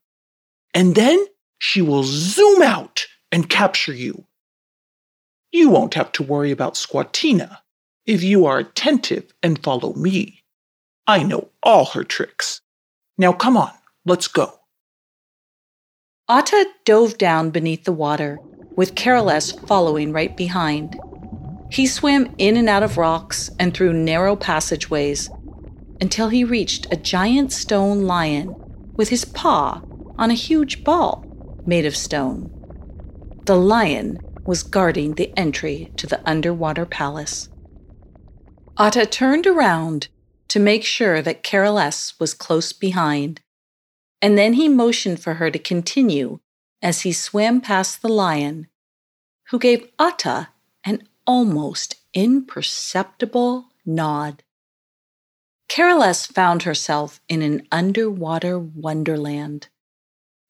And 0.74 0.94
then 0.94 1.26
she 1.58 1.82
will 1.82 2.04
zoom 2.04 2.62
out 2.62 3.06
and 3.30 3.48
capture 3.48 3.92
you. 3.92 4.26
You 5.52 5.68
won't 5.68 5.94
have 5.94 6.12
to 6.12 6.22
worry 6.22 6.50
about 6.50 6.74
Squatina 6.74 7.58
if 8.06 8.22
you 8.22 8.46
are 8.46 8.58
attentive 8.58 9.32
and 9.42 9.62
follow 9.62 9.92
me. 9.94 10.42
I 11.06 11.22
know 11.22 11.50
all 11.62 11.84
her 11.86 12.04
tricks. 12.04 12.60
Now 13.18 13.32
come 13.32 13.56
on, 13.56 13.72
let's 14.06 14.28
go. 14.28 14.60
Atta 16.28 16.66
dove 16.84 17.18
down 17.18 17.50
beneath 17.50 17.84
the 17.84 17.92
water, 17.92 18.38
with 18.74 18.94
Carolus 18.94 19.52
following 19.52 20.12
right 20.12 20.34
behind. 20.34 20.98
He 21.72 21.86
swam 21.86 22.34
in 22.36 22.58
and 22.58 22.68
out 22.68 22.82
of 22.82 22.98
rocks 22.98 23.50
and 23.58 23.72
through 23.72 23.94
narrow 23.94 24.36
passageways 24.36 25.30
until 26.02 26.28
he 26.28 26.44
reached 26.44 26.86
a 26.92 26.96
giant 26.96 27.50
stone 27.50 28.02
lion 28.02 28.54
with 28.94 29.08
his 29.08 29.24
paw 29.24 29.80
on 30.18 30.30
a 30.30 30.34
huge 30.34 30.84
ball 30.84 31.24
made 31.64 31.86
of 31.86 31.96
stone. 31.96 32.50
The 33.46 33.56
lion 33.56 34.18
was 34.44 34.62
guarding 34.62 35.14
the 35.14 35.32
entry 35.34 35.90
to 35.96 36.06
the 36.06 36.20
underwater 36.28 36.84
palace. 36.84 37.48
Atta 38.78 39.06
turned 39.06 39.46
around 39.46 40.08
to 40.48 40.60
make 40.60 40.84
sure 40.84 41.22
that 41.22 41.42
Carolus 41.42 42.20
was 42.20 42.34
close 42.34 42.74
behind, 42.74 43.40
and 44.20 44.36
then 44.36 44.54
he 44.54 44.68
motioned 44.68 45.20
for 45.20 45.34
her 45.34 45.50
to 45.50 45.58
continue 45.58 46.40
as 46.82 47.00
he 47.00 47.12
swam 47.12 47.62
past 47.62 48.02
the 48.02 48.08
lion, 48.08 48.66
who 49.48 49.58
gave 49.58 49.88
Atta 49.98 50.48
almost 51.26 51.96
imperceptible 52.14 53.66
nod. 53.84 54.42
Carolus 55.68 56.26
found 56.26 56.64
herself 56.64 57.20
in 57.28 57.42
an 57.42 57.66
underwater 57.72 58.58
wonderland. 58.58 59.68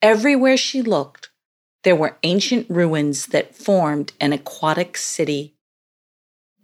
Everywhere 0.00 0.56
she 0.56 0.82
looked, 0.82 1.30
there 1.84 1.96
were 1.96 2.16
ancient 2.22 2.68
ruins 2.68 3.26
that 3.26 3.54
formed 3.54 4.12
an 4.20 4.32
aquatic 4.32 4.96
city. 4.96 5.54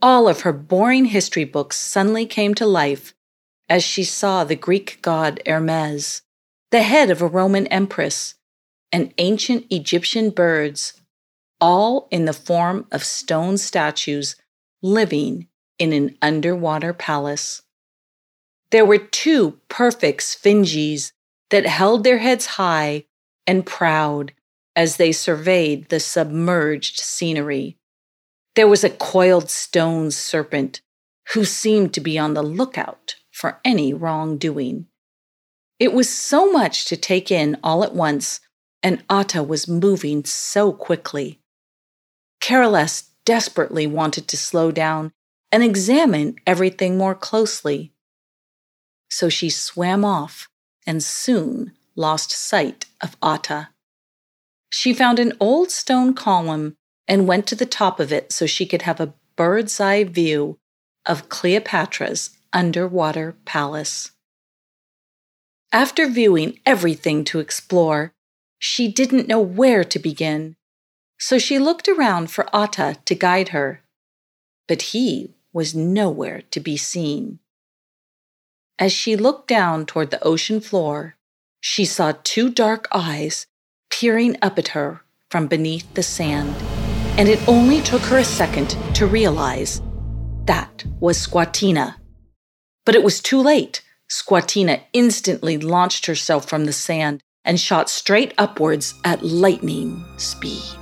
All 0.01 0.29
of 0.29 0.41
her 0.41 0.53
boring 0.53 1.07
history 1.07 1.45
books 1.45 1.77
suddenly 1.77 2.27
came 2.27 2.55
to 2.55 2.67
life 2.67 3.15
as 3.69 3.85
she 3.85 4.05
saw 4.05 4.45
the 4.45 4.57
Greek 4.57 4.99
god 5.03 5.41
Hermes, 5.47 6.23
the 6.71 6.83
head 6.83 7.11
of 7.11 7.21
a 7.21 7.27
Roman 7.27 7.67
empress, 7.69 8.35
and 8.91 9.13
ancient 9.19 9.67
Egyptian 9.71 10.31
birds, 10.31 11.01
all 11.61 12.09
in 12.11 12.25
the 12.25 12.33
form 12.33 12.87
of 12.91 13.05
stone 13.05 13.57
statues 13.57 14.37
living 14.83 15.49
in 15.79 15.93
an 15.93 16.17
underwater 16.23 16.93
palace. 16.93 17.63
There 18.71 18.85
were 18.85 18.99
two 18.99 19.61
perfect 19.69 20.21
sphinges 20.21 21.13
that 21.51 21.67
held 21.67 22.05
their 22.05 22.19
heads 22.19 22.47
high 22.47 23.05
and 23.47 23.65
proud 23.65 24.33
as 24.77 24.97
they 24.97 25.11
surveyed 25.13 25.89
the 25.89 26.01
submerged 26.01 27.01
scenery. 27.01 27.77
There 28.55 28.69
was 28.69 28.85
a 28.85 28.91
coiled 28.91 29.51
stone 29.51 30.11
serpent 30.11 30.83
who 31.33 31.45
seemed 31.45 31.95
to 31.95 32.01
be 32.01 32.19
on 32.19 32.35
the 32.35 32.43
lookout 32.43 33.17
for 33.33 33.61
any 33.65 33.95
wrongdoing. 33.95 34.87
It 35.79 35.93
was 35.93 36.09
so 36.09 36.51
much 36.51 36.85
to 36.87 36.97
take 36.97 37.31
in 37.31 37.57
all 37.63 37.85
at 37.85 37.95
once, 37.95 38.41
and 38.83 39.05
Atta 39.09 39.43
was 39.43 39.69
moving 39.69 40.25
so 40.25 40.73
quickly. 40.73 41.41
Carolus 42.41 43.11
desperately 43.25 43.87
wanted 43.87 44.29
to 44.29 44.37
slow 44.37 44.71
down 44.71 45.13
and 45.51 45.63
examine 45.63 46.37
everything 46.47 46.97
more 46.97 47.15
closely. 47.15 47.93
So 49.11 49.29
she 49.29 49.51
swam 49.51 50.05
off 50.05 50.49
and 50.87 51.03
soon 51.03 51.73
lost 51.97 52.31
sight 52.31 52.87
of 53.01 53.17
Atta. 53.23 53.69
She 54.71 54.93
found 54.95 55.19
an 55.19 55.33
old 55.41 55.71
stone 55.71 56.15
column 56.15 56.77
and 57.07 57.27
went 57.27 57.47
to 57.49 57.55
the 57.55 57.67
top 57.67 57.99
of 58.01 58.13
it 58.13 58.33
so 58.33 58.47
she 58.47 58.67
could 58.67 58.83
have 58.83 59.01
a 59.01 59.15
bird's 59.37 59.81
eye 59.81 60.05
view 60.05 60.59
of 61.07 61.29
Cleopatra's 61.29 62.31
underwater 62.53 63.37
palace. 63.45 64.13
After 65.73 66.07
viewing 66.07 66.61
everything 66.65 67.25
to 67.25 67.41
explore, 67.41 68.13
she 68.59 68.89
didn't 68.91 69.29
know 69.29 69.41
where 69.41 69.85
to 69.85 69.99
begin, 69.99 70.57
so 71.19 71.39
she 71.39 71.59
looked 71.59 71.89
around 71.89 72.31
for 72.31 72.49
Atta 72.55 72.97
to 73.05 73.15
guide 73.15 73.49
her. 73.49 73.83
But 74.67 74.83
he 74.93 75.35
was 75.53 75.75
nowhere 75.75 76.43
to 76.51 76.61
be 76.61 76.77
seen. 76.77 77.41
As 78.79 78.93
she 78.93 79.17
looked 79.17 79.49
down 79.49 79.87
toward 79.87 80.11
the 80.11 80.23
ocean 80.23 80.61
floor, 80.61 81.17
she 81.61 81.85
saw 81.85 82.13
two 82.23 82.49
dark 82.49 82.87
eyes 82.93 83.47
peering 83.91 84.37
up 84.41 84.59
at 84.59 84.69
her 84.69 85.03
from 85.31 85.49
beneath 85.49 85.93
the 85.95 86.03
sand, 86.03 86.55
and 87.19 87.29
it 87.29 87.47
only 87.49 87.83
took 87.83 88.03
her 88.03 88.19
a 88.19 88.25
second 88.25 88.77
to 88.95 89.07
realize 89.07 89.83
that 90.45 90.85
was 91.01 91.19
Squatina. 91.19 91.97
But 92.87 92.95
it 92.95 93.03
was 93.03 93.21
too 93.21 93.43
late. 93.43 93.83
Squatina 94.09 94.81
instantly 94.93 95.59
launched 95.59 96.07
herself 96.07 96.49
from 96.49 96.65
the 96.65 96.73
sand 96.73 97.21
and 97.45 97.61
shot 97.61 97.91
straight 97.91 98.33
upwards 98.39 98.95
at 99.05 99.23
lightning 99.23 100.03
speed. 100.17 100.78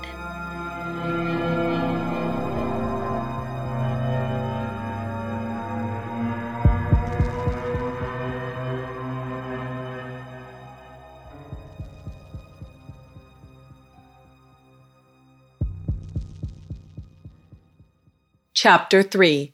Chapter 18.58 19.02
3 19.02 19.52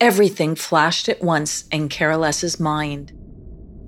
Everything 0.00 0.56
flashed 0.56 1.08
at 1.08 1.22
once 1.22 1.68
in 1.70 1.88
Carolus's 1.88 2.58
mind. 2.58 3.12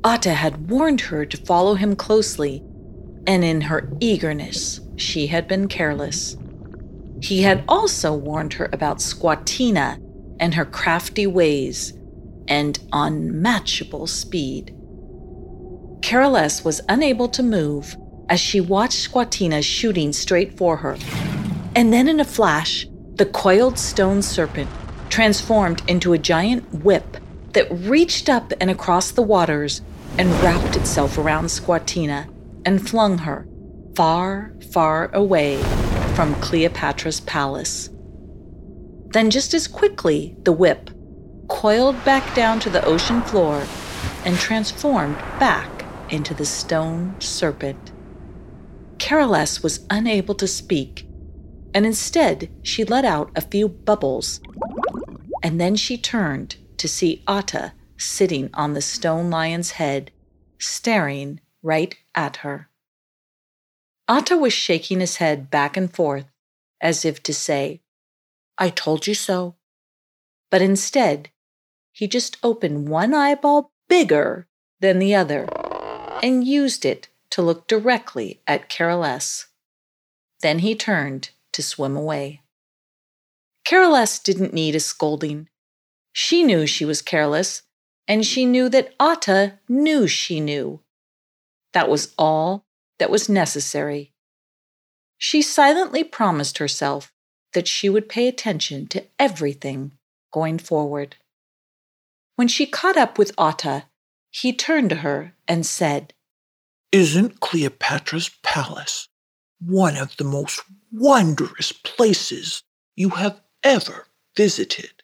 Atta 0.04 0.34
had 0.34 0.70
warned 0.70 1.00
her 1.00 1.26
to 1.26 1.36
follow 1.36 1.74
him 1.74 1.96
closely, 1.96 2.62
and 3.26 3.42
in 3.42 3.62
her 3.62 3.90
eagerness, 3.98 4.78
she 4.94 5.26
had 5.26 5.48
been 5.48 5.66
careless. 5.66 6.36
He 7.20 7.42
had 7.42 7.64
also 7.66 8.14
warned 8.14 8.52
her 8.52 8.68
about 8.72 8.98
Squatina 8.98 10.00
and 10.38 10.54
her 10.54 10.64
crafty 10.64 11.26
ways 11.26 11.92
and 12.46 12.78
unmatchable 12.92 14.06
speed. 14.06 14.76
Carolus 16.02 16.64
was 16.64 16.80
unable 16.88 17.26
to 17.30 17.42
move 17.42 17.96
as 18.28 18.38
she 18.38 18.60
watched 18.60 19.10
Squatina 19.10 19.60
shooting 19.60 20.12
straight 20.12 20.56
for 20.56 20.76
her. 20.76 20.96
And 21.74 21.92
then 21.92 22.06
in 22.06 22.20
a 22.20 22.24
flash, 22.24 22.86
the 23.18 23.26
coiled 23.26 23.76
stone 23.76 24.22
serpent 24.22 24.70
transformed 25.08 25.82
into 25.88 26.12
a 26.12 26.18
giant 26.18 26.84
whip 26.84 27.16
that 27.52 27.66
reached 27.72 28.28
up 28.28 28.52
and 28.60 28.70
across 28.70 29.10
the 29.10 29.22
waters 29.22 29.82
and 30.16 30.30
wrapped 30.40 30.76
itself 30.76 31.18
around 31.18 31.46
Squatina 31.46 32.32
and 32.64 32.88
flung 32.88 33.18
her 33.18 33.48
far, 33.96 34.54
far 34.70 35.10
away 35.12 35.60
from 36.14 36.32
Cleopatra's 36.36 37.18
palace. 37.20 37.90
Then, 39.08 39.30
just 39.30 39.52
as 39.52 39.66
quickly, 39.66 40.36
the 40.44 40.52
whip 40.52 40.90
coiled 41.48 42.04
back 42.04 42.36
down 42.36 42.60
to 42.60 42.70
the 42.70 42.84
ocean 42.84 43.22
floor 43.22 43.66
and 44.24 44.36
transformed 44.36 45.16
back 45.40 45.84
into 46.10 46.34
the 46.34 46.46
stone 46.46 47.16
serpent. 47.18 47.90
Carolus 48.98 49.60
was 49.60 49.84
unable 49.90 50.36
to 50.36 50.46
speak 50.46 51.07
and 51.74 51.86
instead 51.86 52.50
she 52.62 52.84
let 52.84 53.04
out 53.04 53.30
a 53.36 53.40
few 53.40 53.68
bubbles. 53.68 54.40
And 55.42 55.60
then 55.60 55.76
she 55.76 55.96
turned 55.96 56.56
to 56.78 56.88
see 56.88 57.22
Atta 57.28 57.72
sitting 57.96 58.50
on 58.54 58.74
the 58.74 58.80
stone 58.80 59.30
lion's 59.30 59.72
head, 59.72 60.10
staring 60.58 61.40
right 61.62 61.96
at 62.14 62.38
her. 62.38 62.68
Atta 64.08 64.36
was 64.36 64.52
shaking 64.52 65.00
his 65.00 65.16
head 65.16 65.50
back 65.50 65.76
and 65.76 65.92
forth 65.92 66.26
as 66.80 67.04
if 67.04 67.22
to 67.24 67.34
say, 67.34 67.82
I 68.56 68.70
told 68.70 69.06
you 69.06 69.14
so. 69.14 69.56
but 70.50 70.62
instead, 70.62 71.30
he 71.92 72.06
just 72.06 72.36
opened 72.42 72.88
one 72.88 73.12
eyeball 73.14 73.72
bigger 73.88 74.46
than 74.80 74.98
the 74.98 75.14
other 75.14 75.46
and 76.22 76.46
used 76.46 76.84
it 76.84 77.08
to 77.30 77.42
look 77.42 77.66
directly 77.66 78.40
at 78.46 78.68
Carolus. 78.68 79.46
Then 80.40 80.60
he 80.60 80.74
turned 80.74 81.30
to 81.58 81.62
swim 81.64 81.96
away. 81.96 82.40
Carolus 83.64 84.20
didn't 84.20 84.54
need 84.54 84.76
a 84.76 84.80
scolding. 84.80 85.48
She 86.12 86.44
knew 86.44 86.68
she 86.68 86.84
was 86.84 87.02
careless, 87.02 87.62
and 88.06 88.24
she 88.24 88.46
knew 88.46 88.68
that 88.68 88.94
Atta 89.00 89.58
knew 89.68 90.06
she 90.06 90.38
knew. 90.38 90.82
That 91.72 91.88
was 91.88 92.14
all 92.16 92.64
that 93.00 93.10
was 93.10 93.28
necessary. 93.28 94.12
She 95.16 95.42
silently 95.42 96.04
promised 96.04 96.58
herself 96.58 97.12
that 97.54 97.66
she 97.66 97.88
would 97.88 98.08
pay 98.08 98.28
attention 98.28 98.86
to 98.86 99.04
everything 99.18 99.98
going 100.32 100.58
forward. 100.58 101.16
When 102.36 102.46
she 102.46 102.66
caught 102.66 102.96
up 102.96 103.18
with 103.18 103.32
Atta, 103.36 103.86
he 104.30 104.52
turned 104.52 104.90
to 104.90 104.96
her 104.96 105.34
and 105.48 105.66
said, 105.66 106.14
Isn't 106.92 107.40
Cleopatra's 107.40 108.30
palace 108.44 109.08
one 109.60 109.96
of 109.96 110.16
the 110.16 110.24
most 110.24 110.62
wondrous 110.92 111.72
places 111.72 112.62
you 112.96 113.10
have 113.10 113.40
ever 113.62 114.06
visited? 114.36 115.02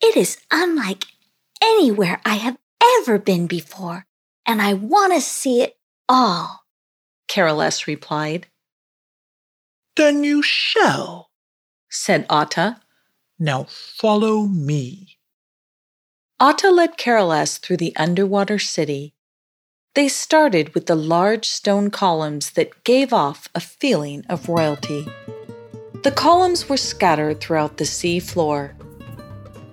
It 0.00 0.16
is 0.16 0.38
unlike 0.50 1.04
anywhere 1.62 2.20
I 2.24 2.34
have 2.34 2.58
ever 3.00 3.18
been 3.18 3.46
before, 3.46 4.06
and 4.44 4.60
I 4.60 4.74
want 4.74 5.12
to 5.14 5.20
see 5.20 5.62
it 5.62 5.76
all, 6.08 6.64
Carolus 7.28 7.86
replied. 7.86 8.46
Then 9.96 10.22
you 10.22 10.42
shall, 10.42 11.30
said 11.88 12.26
Atta. 12.28 12.80
Now 13.38 13.64
follow 13.64 14.42
me. 14.46 15.18
Atta 16.38 16.70
led 16.70 16.98
Carolus 16.98 17.58
through 17.58 17.78
the 17.78 17.96
underwater 17.96 18.58
city. 18.58 19.14
They 19.96 20.08
started 20.08 20.74
with 20.74 20.84
the 20.84 20.94
large 20.94 21.48
stone 21.48 21.90
columns 21.90 22.50
that 22.50 22.84
gave 22.84 23.14
off 23.14 23.48
a 23.54 23.60
feeling 23.60 24.26
of 24.28 24.46
royalty. 24.46 25.06
The 26.02 26.10
columns 26.10 26.68
were 26.68 26.76
scattered 26.76 27.40
throughout 27.40 27.78
the 27.78 27.86
sea 27.86 28.20
floor. 28.20 28.76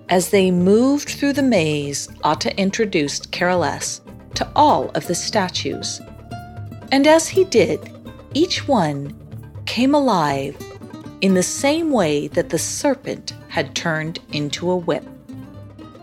As 0.08 0.30
they 0.30 0.50
moved 0.50 1.10
through 1.10 1.34
the 1.34 1.44
maze, 1.44 2.08
Atta 2.24 2.58
introduced 2.58 3.34
Carolus 3.34 4.00
to 4.36 4.50
all 4.56 4.92
of 4.92 5.08
the 5.08 5.16
statues. 5.16 6.00
And 6.90 7.06
as 7.06 7.28
he 7.28 7.44
did, 7.44 7.92
each 8.34 8.66
one 8.66 9.14
came 9.66 9.94
alive 9.94 10.56
in 11.20 11.34
the 11.34 11.44
same 11.44 11.92
way 11.92 12.30
that 12.30 12.48
the 12.48 12.60
serpent 12.60 13.34
had 13.50 13.76
turned 13.76 14.20
into 14.32 14.72
a 14.72 14.78
whip. 14.78 15.04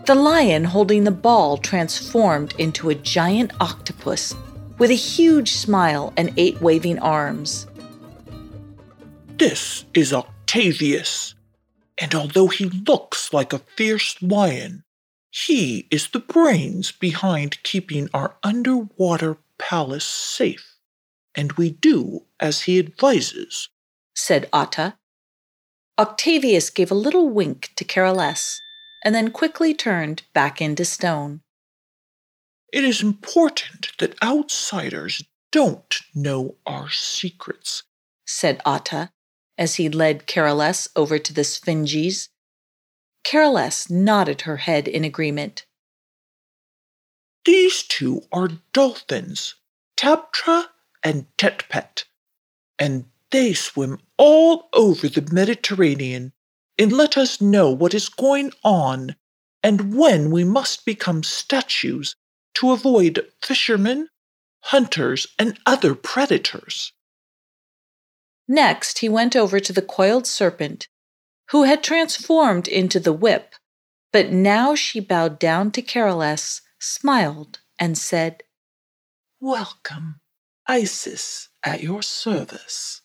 The 0.05 0.15
lion 0.15 0.63
holding 0.63 1.03
the 1.03 1.11
ball 1.11 1.57
transformed 1.57 2.55
into 2.57 2.89
a 2.89 2.95
giant 2.95 3.51
octopus 3.61 4.35
with 4.79 4.89
a 4.89 4.95
huge 4.95 5.51
smile 5.51 6.11
and 6.17 6.33
eight 6.37 6.59
waving 6.59 6.97
arms. 6.97 7.67
This 9.37 9.85
is 9.93 10.11
Octavius, 10.11 11.35
and 11.99 12.15
although 12.15 12.47
he 12.47 12.65
looks 12.65 13.31
like 13.31 13.53
a 13.53 13.61
fierce 13.77 14.19
lion, 14.23 14.83
he 15.29 15.87
is 15.91 16.07
the 16.07 16.19
brains 16.19 16.91
behind 16.91 17.61
keeping 17.61 18.09
our 18.11 18.35
underwater 18.41 19.37
palace 19.59 20.03
safe, 20.03 20.77
and 21.35 21.51
we 21.53 21.69
do 21.69 22.23
as 22.39 22.61
he 22.61 22.79
advises, 22.79 23.69
said 24.15 24.49
Atta. 24.51 24.95
Octavius 25.99 26.71
gave 26.71 26.89
a 26.89 26.95
little 26.95 27.29
wink 27.29 27.69
to 27.75 27.83
Carolus 27.83 28.59
and 29.03 29.15
then 29.15 29.31
quickly 29.31 29.73
turned 29.73 30.23
back 30.33 30.61
into 30.61 30.85
stone. 30.85 31.41
It 32.71 32.83
is 32.83 33.01
important 33.01 33.91
that 33.99 34.21
outsiders 34.23 35.23
don't 35.51 35.99
know 36.15 36.55
our 36.65 36.89
secrets, 36.89 37.83
said 38.25 38.61
Atta 38.65 39.11
as 39.57 39.75
he 39.75 39.89
led 39.89 40.25
Carolus 40.25 40.87
over 40.95 41.19
to 41.19 41.33
the 41.33 41.41
Sphinges. 41.41 42.29
Carolus 43.23 43.89
nodded 43.89 44.41
her 44.41 44.57
head 44.57 44.87
in 44.87 45.03
agreement. 45.03 45.65
These 47.45 47.83
two 47.83 48.23
are 48.31 48.49
dolphins, 48.73 49.55
Taptra 49.97 50.65
and 51.03 51.25
Tetpet, 51.37 52.05
and 52.79 53.05
they 53.31 53.53
swim 53.53 53.99
all 54.17 54.69
over 54.73 55.07
the 55.07 55.27
Mediterranean 55.31 56.33
and 56.81 56.91
let 56.91 57.15
us 57.15 57.39
know 57.39 57.69
what 57.69 57.93
is 57.93 58.09
going 58.09 58.51
on 58.63 59.15
and 59.61 59.93
when 59.95 60.31
we 60.31 60.43
must 60.43 60.83
become 60.83 61.21
statues 61.21 62.15
to 62.55 62.71
avoid 62.71 63.27
fishermen, 63.43 64.07
hunters, 64.63 65.27
and 65.37 65.59
other 65.67 65.93
predators. 65.93 66.91
Next, 68.47 68.99
he 68.99 69.07
went 69.07 69.35
over 69.35 69.59
to 69.59 69.71
the 69.71 69.83
coiled 69.83 70.25
serpent, 70.25 70.87
who 71.51 71.63
had 71.63 71.83
transformed 71.83 72.67
into 72.67 72.99
the 72.99 73.13
whip, 73.13 73.53
but 74.11 74.31
now 74.31 74.73
she 74.73 74.99
bowed 74.99 75.37
down 75.37 75.71
to 75.71 75.83
Carolus, 75.83 76.61
smiled, 76.79 77.59
and 77.77 77.95
said, 77.95 78.41
Welcome, 79.39 80.19
Isis 80.67 81.49
at 81.63 81.83
your 81.83 82.01
service. 82.01 83.00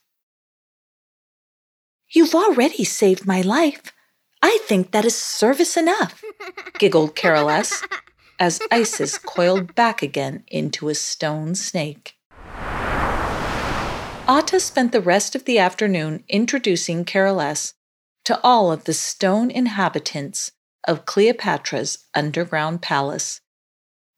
You've 2.16 2.34
already 2.34 2.82
saved 2.82 3.26
my 3.26 3.42
life. 3.42 3.92
I 4.40 4.58
think 4.62 4.92
that 4.92 5.04
is 5.04 5.14
service 5.14 5.76
enough, 5.76 6.24
giggled 6.78 7.14
Carolus 7.14 7.82
as 8.40 8.58
Isis 8.70 9.18
coiled 9.18 9.74
back 9.74 10.00
again 10.00 10.42
into 10.48 10.88
a 10.88 10.94
stone 10.94 11.54
snake. 11.54 12.14
Atta 14.26 14.60
spent 14.60 14.92
the 14.92 15.02
rest 15.02 15.36
of 15.36 15.44
the 15.44 15.58
afternoon 15.58 16.24
introducing 16.26 17.04
Carolus 17.04 17.74
to 18.24 18.40
all 18.42 18.72
of 18.72 18.84
the 18.84 18.94
stone 18.94 19.50
inhabitants 19.50 20.52
of 20.88 21.04
Cleopatra's 21.04 22.06
underground 22.14 22.80
palace. 22.80 23.42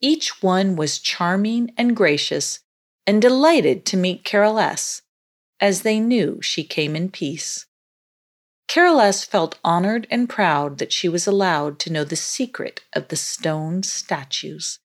Each 0.00 0.40
one 0.40 0.76
was 0.76 1.00
charming 1.00 1.72
and 1.76 1.96
gracious 1.96 2.60
and 3.08 3.20
delighted 3.20 3.84
to 3.86 3.96
meet 3.96 4.22
Carolus, 4.22 5.02
as 5.58 5.82
they 5.82 5.98
knew 5.98 6.40
she 6.40 6.62
came 6.62 6.94
in 6.94 7.10
peace. 7.10 7.64
Carolus 8.68 9.24
felt 9.24 9.58
honored 9.64 10.06
and 10.10 10.28
proud 10.28 10.76
that 10.76 10.92
she 10.92 11.08
was 11.08 11.26
allowed 11.26 11.78
to 11.80 11.90
know 11.90 12.04
the 12.04 12.16
secret 12.16 12.82
of 12.92 13.08
the 13.08 13.16
stone 13.16 13.82
statues. 13.82 14.78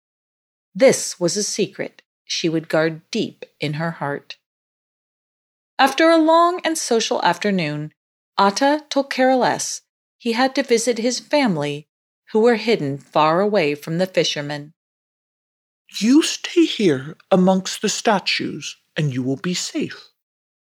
This 0.73 1.19
was 1.19 1.35
a 1.35 1.43
secret 1.43 2.01
she 2.23 2.47
would 2.47 2.69
guard 2.69 3.01
deep 3.11 3.45
in 3.59 3.73
her 3.73 3.91
heart. 3.91 4.37
After 5.77 6.09
a 6.09 6.17
long 6.17 6.61
and 6.63 6.77
social 6.77 7.21
afternoon, 7.23 7.91
Atta 8.37 8.85
told 8.89 9.11
Carolus 9.11 9.81
he 10.17 10.31
had 10.31 10.55
to 10.55 10.63
visit 10.63 10.97
his 10.97 11.19
family, 11.19 11.89
who 12.31 12.39
were 12.39 12.55
hidden 12.55 12.97
far 12.97 13.41
away 13.41 13.75
from 13.75 13.97
the 13.97 14.07
fishermen. 14.07 14.73
You 15.99 16.23
stay 16.23 16.65
here 16.65 17.17
amongst 17.29 17.81
the 17.81 17.89
statues, 17.89 18.77
and 18.95 19.13
you 19.13 19.21
will 19.21 19.35
be 19.35 19.53
safe. 19.53 20.07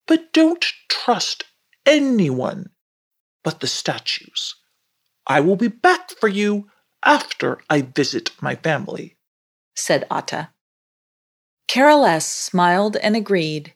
But 0.07 0.33
don't 0.33 0.65
trust 0.89 1.45
anyone 1.85 2.71
but 3.45 3.61
the 3.61 3.67
statues. 3.67 4.55
I 5.27 5.41
will 5.41 5.57
be 5.57 5.69
back 5.69 6.11
for 6.19 6.29
you 6.29 6.69
after 7.05 7.59
I 7.69 7.83
visit 7.83 8.31
my 8.41 8.55
family, 8.55 9.17
said 9.75 10.07
Atta. 10.11 10.51
Carolus 11.69 12.27
smiled 12.27 12.97
and 12.97 13.17
agreed. 13.17 13.75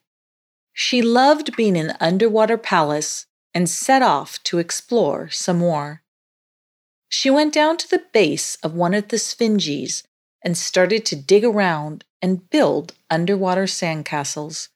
She 0.73 1.01
loved 1.01 1.57
being 1.57 1.77
in 1.77 1.97
underwater 2.01 2.59
palace 2.59 3.27
and 3.55 3.71
set 3.71 4.03
off 4.03 4.43
to 4.45 4.59
explore 4.59 5.31
some 5.31 5.59
more. 5.59 6.03
She 7.09 7.31
went 7.31 7.55
down 7.55 7.79
to 7.79 7.89
the 7.89 8.05
base 8.13 8.57
of 8.57 8.75
one 8.75 8.93
of 8.93 9.09
the 9.09 9.17
sphinges 9.17 10.03
and 10.43 10.59
started 10.59 11.07
to 11.07 11.17
dig 11.17 11.45
around 11.45 12.05
and 12.21 12.51
build 12.51 12.95
underwater 13.09 13.65
sandcastles 13.65 14.69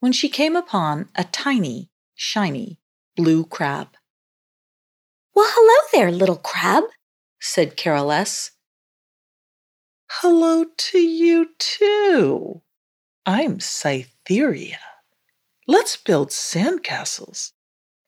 when 0.00 0.12
she 0.12 0.28
came 0.28 0.56
upon 0.56 1.08
a 1.14 1.24
tiny, 1.24 1.90
shiny 2.14 2.78
blue 3.16 3.44
crab. 3.44 3.88
Well, 5.34 5.50
hello 5.50 5.88
there, 5.92 6.12
little 6.12 6.36
crab, 6.36 6.84
said 7.40 7.76
Carolus. 7.76 8.52
Hello 10.08 10.66
to 10.76 10.98
you, 10.98 11.48
too. 11.58 12.62
I'm 13.26 13.58
Cytherea. 13.58 14.78
Let's 15.66 15.96
build 15.96 16.28
sandcastles, 16.28 17.50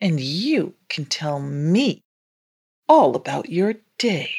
and 0.00 0.20
you 0.20 0.74
can 0.88 1.04
tell 1.06 1.40
me 1.40 2.04
all 2.88 3.16
about 3.16 3.48
your 3.50 3.74
day, 3.98 4.30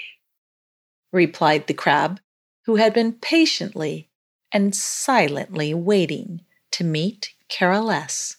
replied 1.12 1.68
the 1.68 1.74
crab, 1.74 2.22
who 2.68 2.78
had 2.78 2.94
been 2.94 3.12
patiently 3.12 4.08
and 4.54 4.74
silently 4.74 5.74
waiting 5.74 6.40
to 6.72 6.86
meet 6.86 7.34
Carolus. 7.50 8.38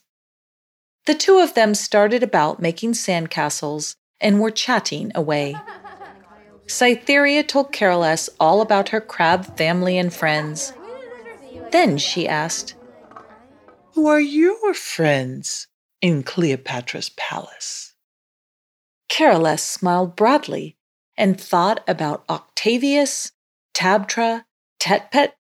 The 1.05 1.15
two 1.15 1.39
of 1.39 1.53
them 1.53 1.75
started 1.75 2.23
about 2.23 2.63
making 2.63 2.93
sandcastles 2.93 3.95
and 4.21 4.41
were 4.41 4.51
chatting 4.51 5.13
away. 5.15 5.57
Cytherea 6.67 7.43
told 7.45 7.73
Carolus 7.73 8.29
all 8.39 8.61
about 8.61 8.91
her 8.91 9.01
crab 9.01 9.57
family 9.57 9.97
and 9.97 10.13
friends. 10.13 10.73
Then 11.73 11.99
she 11.99 12.29
asked, 12.29 12.75
Who 13.95 14.07
are 14.07 14.21
your 14.21 14.75
friends 14.75 15.67
in 16.01 16.23
Cleopatra's 16.23 17.11
palace? 17.11 17.95
Carolus 19.09 19.63
smiled 19.63 20.15
broadly 20.15 20.77
and 21.17 21.41
thought 21.41 21.83
about 21.89 22.25
Octavius, 22.29 23.33
Tabtra, 23.75 24.45
Tetpet, 24.79 25.33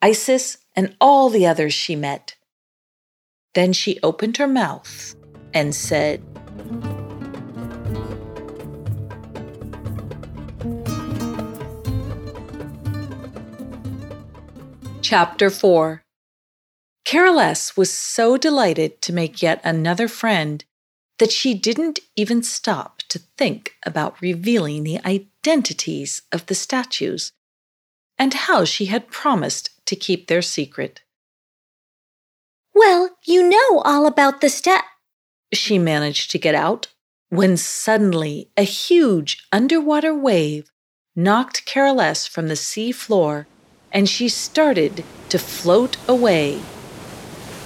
Isis, 0.00 0.58
and 0.74 0.96
all 1.00 1.28
the 1.28 1.46
others 1.46 1.74
she 1.74 1.96
met. 1.96 2.36
Then 3.54 3.72
she 3.72 4.00
opened 4.02 4.38
her 4.38 4.48
mouth 4.48 5.14
and 5.52 5.74
said, 5.74 6.22
Chapter 15.12 15.50
4 15.50 16.02
Carolus 17.04 17.76
was 17.76 17.92
so 17.92 18.38
delighted 18.38 19.02
to 19.02 19.12
make 19.12 19.42
yet 19.42 19.60
another 19.62 20.08
friend 20.08 20.64
that 21.18 21.30
she 21.30 21.52
didn't 21.52 22.00
even 22.16 22.42
stop 22.42 23.02
to 23.10 23.18
think 23.36 23.74
about 23.84 24.22
revealing 24.22 24.84
the 24.84 25.04
identities 25.04 26.22
of 26.32 26.46
the 26.46 26.54
statues 26.54 27.32
and 28.16 28.32
how 28.32 28.64
she 28.64 28.86
had 28.86 29.10
promised 29.10 29.68
to 29.84 29.96
keep 29.96 30.28
their 30.28 30.40
secret. 30.40 31.02
Well, 32.74 33.10
you 33.26 33.46
know 33.46 33.82
all 33.84 34.06
about 34.06 34.40
the 34.40 34.48
stat. 34.48 34.86
She 35.52 35.78
managed 35.78 36.30
to 36.30 36.38
get 36.38 36.54
out 36.54 36.86
when 37.28 37.58
suddenly 37.58 38.48
a 38.56 38.62
huge 38.62 39.46
underwater 39.52 40.14
wave 40.14 40.72
knocked 41.14 41.66
Carolus 41.66 42.26
from 42.26 42.48
the 42.48 42.56
sea 42.56 42.92
floor 42.92 43.46
and 43.92 44.08
she 44.08 44.28
started 44.28 45.04
to 45.28 45.38
float 45.38 45.96
away. 46.08 46.60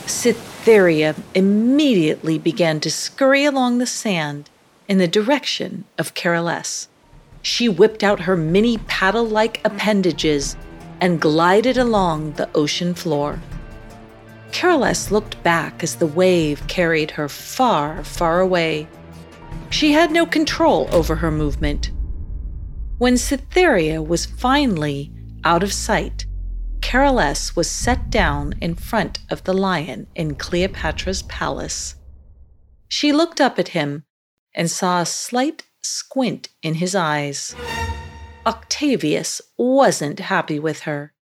Cytherea 0.06 1.14
immediately 1.34 2.38
began 2.38 2.80
to 2.80 2.90
scurry 2.90 3.44
along 3.44 3.78
the 3.78 3.86
sand 3.86 4.50
in 4.88 4.98
the 4.98 5.08
direction 5.08 5.84
of 5.98 6.14
Carolus. 6.14 6.88
She 7.42 7.68
whipped 7.68 8.02
out 8.02 8.20
her 8.20 8.36
mini 8.36 8.78
paddle 8.78 9.24
like 9.24 9.60
appendages 9.64 10.56
and 11.00 11.20
glided 11.20 11.76
along 11.76 12.32
the 12.32 12.48
ocean 12.54 12.94
floor. 12.94 13.40
Carolus 14.52 15.10
looked 15.10 15.42
back 15.42 15.82
as 15.82 15.96
the 15.96 16.06
wave 16.06 16.66
carried 16.66 17.12
her 17.12 17.28
far, 17.28 18.02
far 18.02 18.40
away. 18.40 18.88
She 19.70 19.92
had 19.92 20.10
no 20.10 20.24
control 20.24 20.88
over 20.92 21.16
her 21.16 21.30
movement. 21.30 21.90
When 22.98 23.18
Cytherea 23.18 24.02
was 24.02 24.24
finally 24.24 25.12
out 25.46 25.62
of 25.62 25.72
sight, 25.72 26.26
Carolus 26.80 27.54
was 27.54 27.70
set 27.70 28.10
down 28.10 28.52
in 28.60 28.74
front 28.74 29.20
of 29.30 29.44
the 29.44 29.52
lion 29.52 30.08
in 30.16 30.34
Cleopatra's 30.34 31.22
palace. 31.22 31.94
She 32.88 33.12
looked 33.12 33.40
up 33.40 33.56
at 33.56 33.68
him 33.68 34.04
and 34.52 34.68
saw 34.68 35.00
a 35.00 35.06
slight 35.06 35.62
squint 35.82 36.48
in 36.62 36.74
his 36.74 36.96
eyes. 36.96 37.54
Octavius 38.44 39.40
wasn't 39.56 40.18
happy 40.18 40.58
with 40.58 40.80
her, 40.80 41.14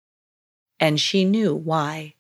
and 0.79 1.01
she 1.01 1.25
knew 1.25 1.53
why. 1.53 2.15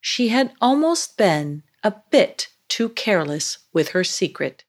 She 0.00 0.28
had 0.28 0.52
almost 0.60 1.16
been 1.16 1.64
a 1.82 1.94
bit 2.12 2.46
too 2.68 2.88
careless 2.88 3.58
with 3.72 3.88
her 3.88 4.04
secret. 4.04 4.62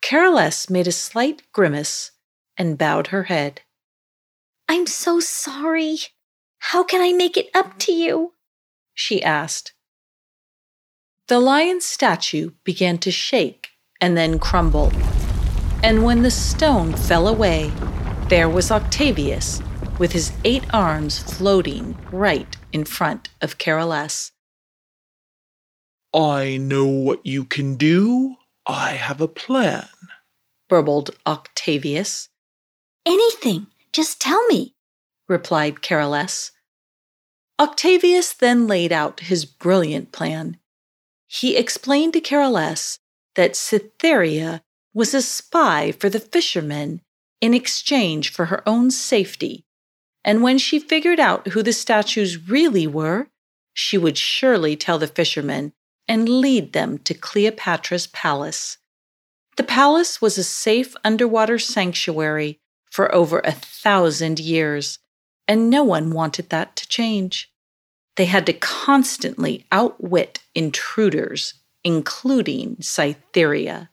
Carolus 0.00 0.70
made 0.70 0.86
a 0.86 0.92
slight 0.92 1.42
grimace 1.52 2.12
and 2.56 2.78
bowed 2.78 3.08
her 3.08 3.24
head. 3.24 3.60
I'm 4.68 4.86
so 4.86 5.20
sorry. 5.20 5.98
How 6.58 6.82
can 6.82 7.00
I 7.00 7.12
make 7.12 7.36
it 7.36 7.50
up 7.54 7.78
to 7.80 7.92
you? 7.92 8.32
she 8.94 9.22
asked. 9.22 9.74
The 11.28 11.40
lion's 11.40 11.84
statue 11.84 12.50
began 12.64 12.98
to 12.98 13.10
shake 13.10 13.70
and 14.00 14.16
then 14.16 14.38
crumble. 14.38 14.92
And 15.82 16.04
when 16.04 16.22
the 16.22 16.30
stone 16.30 16.94
fell 16.94 17.28
away, 17.28 17.72
there 18.28 18.48
was 18.48 18.70
Octavius 18.70 19.60
with 19.98 20.12
his 20.12 20.32
eight 20.44 20.64
arms 20.72 21.18
floating 21.18 21.96
right 22.10 22.56
in 22.72 22.84
front 22.84 23.28
of 23.40 23.58
Carolus. 23.58 24.32
I 26.14 26.56
know 26.56 26.86
what 26.86 27.24
you 27.24 27.44
can 27.44 27.76
do. 27.76 28.36
I 28.66 28.92
have 28.92 29.20
a 29.20 29.28
plan, 29.28 29.88
burbled 30.68 31.10
Octavius. 31.26 32.28
Anything, 33.04 33.66
just 33.94 34.20
tell 34.20 34.44
me, 34.48 34.74
replied 35.28 35.80
Carolus. 35.80 36.50
Octavius 37.60 38.32
then 38.32 38.66
laid 38.66 38.90
out 38.90 39.20
his 39.20 39.44
brilliant 39.44 40.10
plan. 40.10 40.58
He 41.28 41.56
explained 41.56 42.12
to 42.14 42.20
Carolus 42.20 42.98
that 43.36 43.54
Cytherea 43.54 44.62
was 44.92 45.14
a 45.14 45.22
spy 45.22 45.92
for 45.92 46.10
the 46.10 46.18
fishermen 46.18 47.02
in 47.40 47.54
exchange 47.54 48.30
for 48.30 48.46
her 48.46 48.68
own 48.68 48.90
safety, 48.90 49.64
and 50.24 50.42
when 50.42 50.58
she 50.58 50.78
figured 50.80 51.20
out 51.20 51.48
who 51.48 51.62
the 51.62 51.72
statues 51.72 52.48
really 52.48 52.88
were, 52.88 53.28
she 53.72 53.96
would 53.96 54.18
surely 54.18 54.74
tell 54.76 54.98
the 54.98 55.06
fishermen 55.06 55.72
and 56.08 56.28
lead 56.28 56.72
them 56.72 56.98
to 56.98 57.14
Cleopatra's 57.14 58.08
palace. 58.08 58.78
The 59.56 59.62
palace 59.62 60.20
was 60.20 60.36
a 60.36 60.44
safe 60.44 60.96
underwater 61.04 61.60
sanctuary 61.60 62.60
for 62.94 63.12
over 63.12 63.40
a 63.40 63.50
thousand 63.50 64.38
years, 64.38 65.00
and 65.48 65.68
no 65.68 65.82
one 65.82 66.12
wanted 66.12 66.48
that 66.50 66.76
to 66.76 66.86
change. 66.86 67.50
They 68.14 68.26
had 68.26 68.46
to 68.46 68.52
constantly 68.52 69.66
outwit 69.72 70.38
intruders, 70.54 71.54
including 71.82 72.76
Cytherea. 72.80 73.90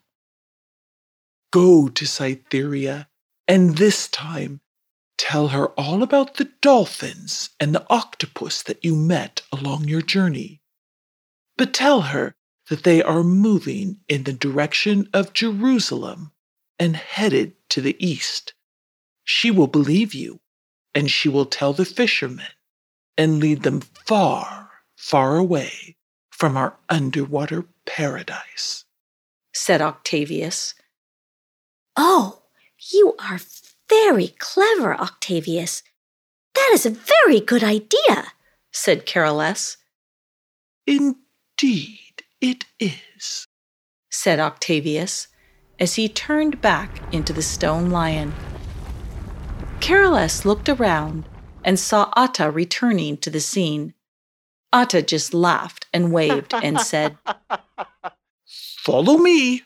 Go 1.51 1.87
to 1.87 2.05
Cytherea, 2.05 3.07
and 3.47 3.77
this 3.77 4.07
time 4.07 4.61
tell 5.17 5.47
her 5.47 5.69
all 5.69 6.03
about 6.03 6.35
the 6.35 6.51
dolphins 6.61 7.49
and 7.59 7.73
the 7.73 7.87
octopus 7.89 8.61
that 8.61 8.85
you 8.85 8.95
met 8.95 9.41
along 9.51 9.85
your 9.87 10.03
journey. 10.03 10.61
But 11.57 11.73
tell 11.73 12.01
her 12.01 12.35
that 12.69 12.83
they 12.83 13.01
are 13.01 13.23
moving 13.23 14.01
in 14.07 14.25
the 14.25 14.33
direction 14.33 15.09
of 15.11 15.33
Jerusalem 15.33 16.33
and 16.77 16.95
headed 16.95 17.53
to 17.69 17.81
the 17.81 17.97
east. 17.97 18.53
She 19.33 19.49
will 19.49 19.67
believe 19.67 20.13
you, 20.13 20.41
and 20.93 21.09
she 21.09 21.29
will 21.29 21.45
tell 21.45 21.71
the 21.71 21.85
fishermen 21.85 22.51
and 23.17 23.39
lead 23.39 23.63
them 23.63 23.79
far, 23.79 24.69
far 24.97 25.37
away 25.37 25.95
from 26.29 26.57
our 26.57 26.75
underwater 26.89 27.63
paradise, 27.85 28.83
said 29.53 29.81
Octavius. 29.81 30.75
Oh, 31.95 32.41
you 32.91 33.15
are 33.19 33.39
very 33.87 34.35
clever, 34.37 34.93
Octavius. 34.93 35.81
That 36.53 36.71
is 36.73 36.85
a 36.85 36.89
very 36.89 37.39
good 37.39 37.63
idea, 37.63 38.33
said 38.73 39.05
Carolus. 39.05 39.77
Indeed, 40.85 42.25
it 42.41 42.65
is, 42.81 43.47
said 44.09 44.41
Octavius 44.41 45.29
as 45.79 45.95
he 45.95 46.09
turned 46.09 46.59
back 46.59 47.01
into 47.13 47.31
the 47.31 47.41
stone 47.41 47.89
lion. 47.91 48.33
Carolus 49.91 50.45
looked 50.45 50.69
around 50.69 51.25
and 51.65 51.77
saw 51.77 52.13
Atta 52.15 52.49
returning 52.49 53.17
to 53.17 53.29
the 53.29 53.41
scene. 53.41 53.93
Atta 54.71 55.01
just 55.01 55.33
laughed 55.33 55.85
and 55.91 56.13
waved 56.13 56.53
and 56.53 56.79
said, 56.79 57.17
Follow 58.77 59.17
me. 59.17 59.63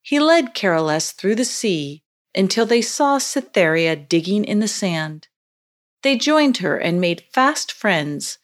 He 0.00 0.20
led 0.20 0.54
Carolus 0.54 1.10
through 1.10 1.34
the 1.34 1.44
sea 1.44 2.04
until 2.36 2.66
they 2.66 2.80
saw 2.80 3.18
Cytherea 3.18 3.96
digging 3.96 4.44
in 4.44 4.60
the 4.60 4.68
sand. 4.68 5.26
They 6.04 6.16
joined 6.16 6.58
her 6.58 6.78
and 6.78 7.00
made 7.00 7.24
fast 7.32 7.72
friends, 7.72 8.38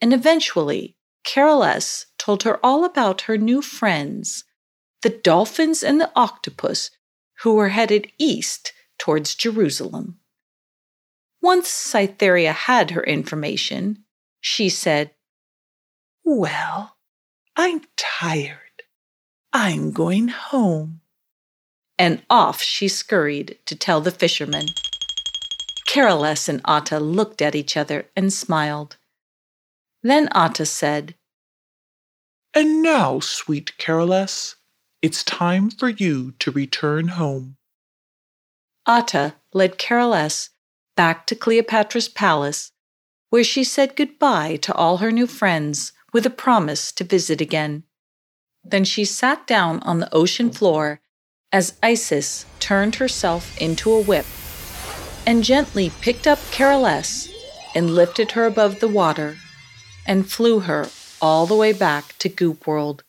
and 0.00 0.12
eventually 0.12 0.96
Carolus 1.22 2.06
told 2.18 2.42
her 2.42 2.58
all 2.66 2.84
about 2.84 3.22
her 3.22 3.38
new 3.38 3.62
friends, 3.62 4.42
the 5.02 5.10
dolphins 5.10 5.84
and 5.84 6.00
the 6.00 6.10
octopus, 6.16 6.90
who 7.42 7.54
were 7.54 7.68
headed 7.68 8.10
east 8.18 8.72
towards 8.98 9.36
Jerusalem. 9.36 10.18
Once 11.42 11.68
Cytherea 11.68 12.52
had 12.52 12.92
her 12.92 13.02
information, 13.02 14.04
she 14.40 14.68
said, 14.68 15.10
Well, 16.24 16.96
I'm 17.56 17.82
tired. 17.96 18.84
I'm 19.52 19.90
going 19.90 20.28
home. 20.28 21.00
And 21.98 22.22
off 22.30 22.62
she 22.62 22.86
scurried 22.86 23.58
to 23.66 23.74
tell 23.74 24.00
the 24.00 24.12
fishermen. 24.12 24.66
Carolus 25.84 26.48
and 26.48 26.60
Atta 26.64 27.00
looked 27.00 27.42
at 27.42 27.56
each 27.56 27.76
other 27.76 28.06
and 28.16 28.32
smiled. 28.32 28.96
Then 30.00 30.28
Atta 30.32 30.64
said, 30.64 31.16
And 32.54 32.82
now, 32.82 33.18
sweet 33.18 33.76
Carolus, 33.78 34.54
It's 35.02 35.24
time 35.24 35.70
for 35.70 35.88
you 35.88 36.32
to 36.38 36.52
return 36.52 37.08
home. 37.08 37.56
Atta 38.86 39.34
led 39.52 39.76
Carolus 39.76 40.50
back 40.96 41.26
to 41.26 41.34
Cleopatra's 41.34 42.08
palace, 42.08 42.72
where 43.30 43.44
she 43.44 43.64
said 43.64 43.96
goodbye 43.96 44.56
to 44.56 44.74
all 44.74 44.98
her 44.98 45.10
new 45.10 45.26
friends 45.26 45.92
with 46.12 46.26
a 46.26 46.30
promise 46.30 46.92
to 46.92 47.04
visit 47.04 47.40
again. 47.40 47.84
Then 48.64 48.84
she 48.84 49.04
sat 49.04 49.46
down 49.46 49.80
on 49.80 49.98
the 49.98 50.14
ocean 50.14 50.50
floor 50.50 51.00
as 51.50 51.78
Isis 51.82 52.46
turned 52.60 52.96
herself 52.96 53.56
into 53.60 53.92
a 53.92 54.00
whip 54.02 54.26
and 55.26 55.44
gently 55.44 55.90
picked 56.00 56.26
up 56.26 56.38
Carolus 56.50 57.28
and 57.74 57.94
lifted 57.94 58.32
her 58.32 58.46
above 58.46 58.80
the 58.80 58.88
water 58.88 59.36
and 60.06 60.30
flew 60.30 60.60
her 60.60 60.88
all 61.20 61.46
the 61.46 61.56
way 61.56 61.72
back 61.72 62.16
to 62.18 62.28
Goop 62.28 62.66
World, 62.66 63.04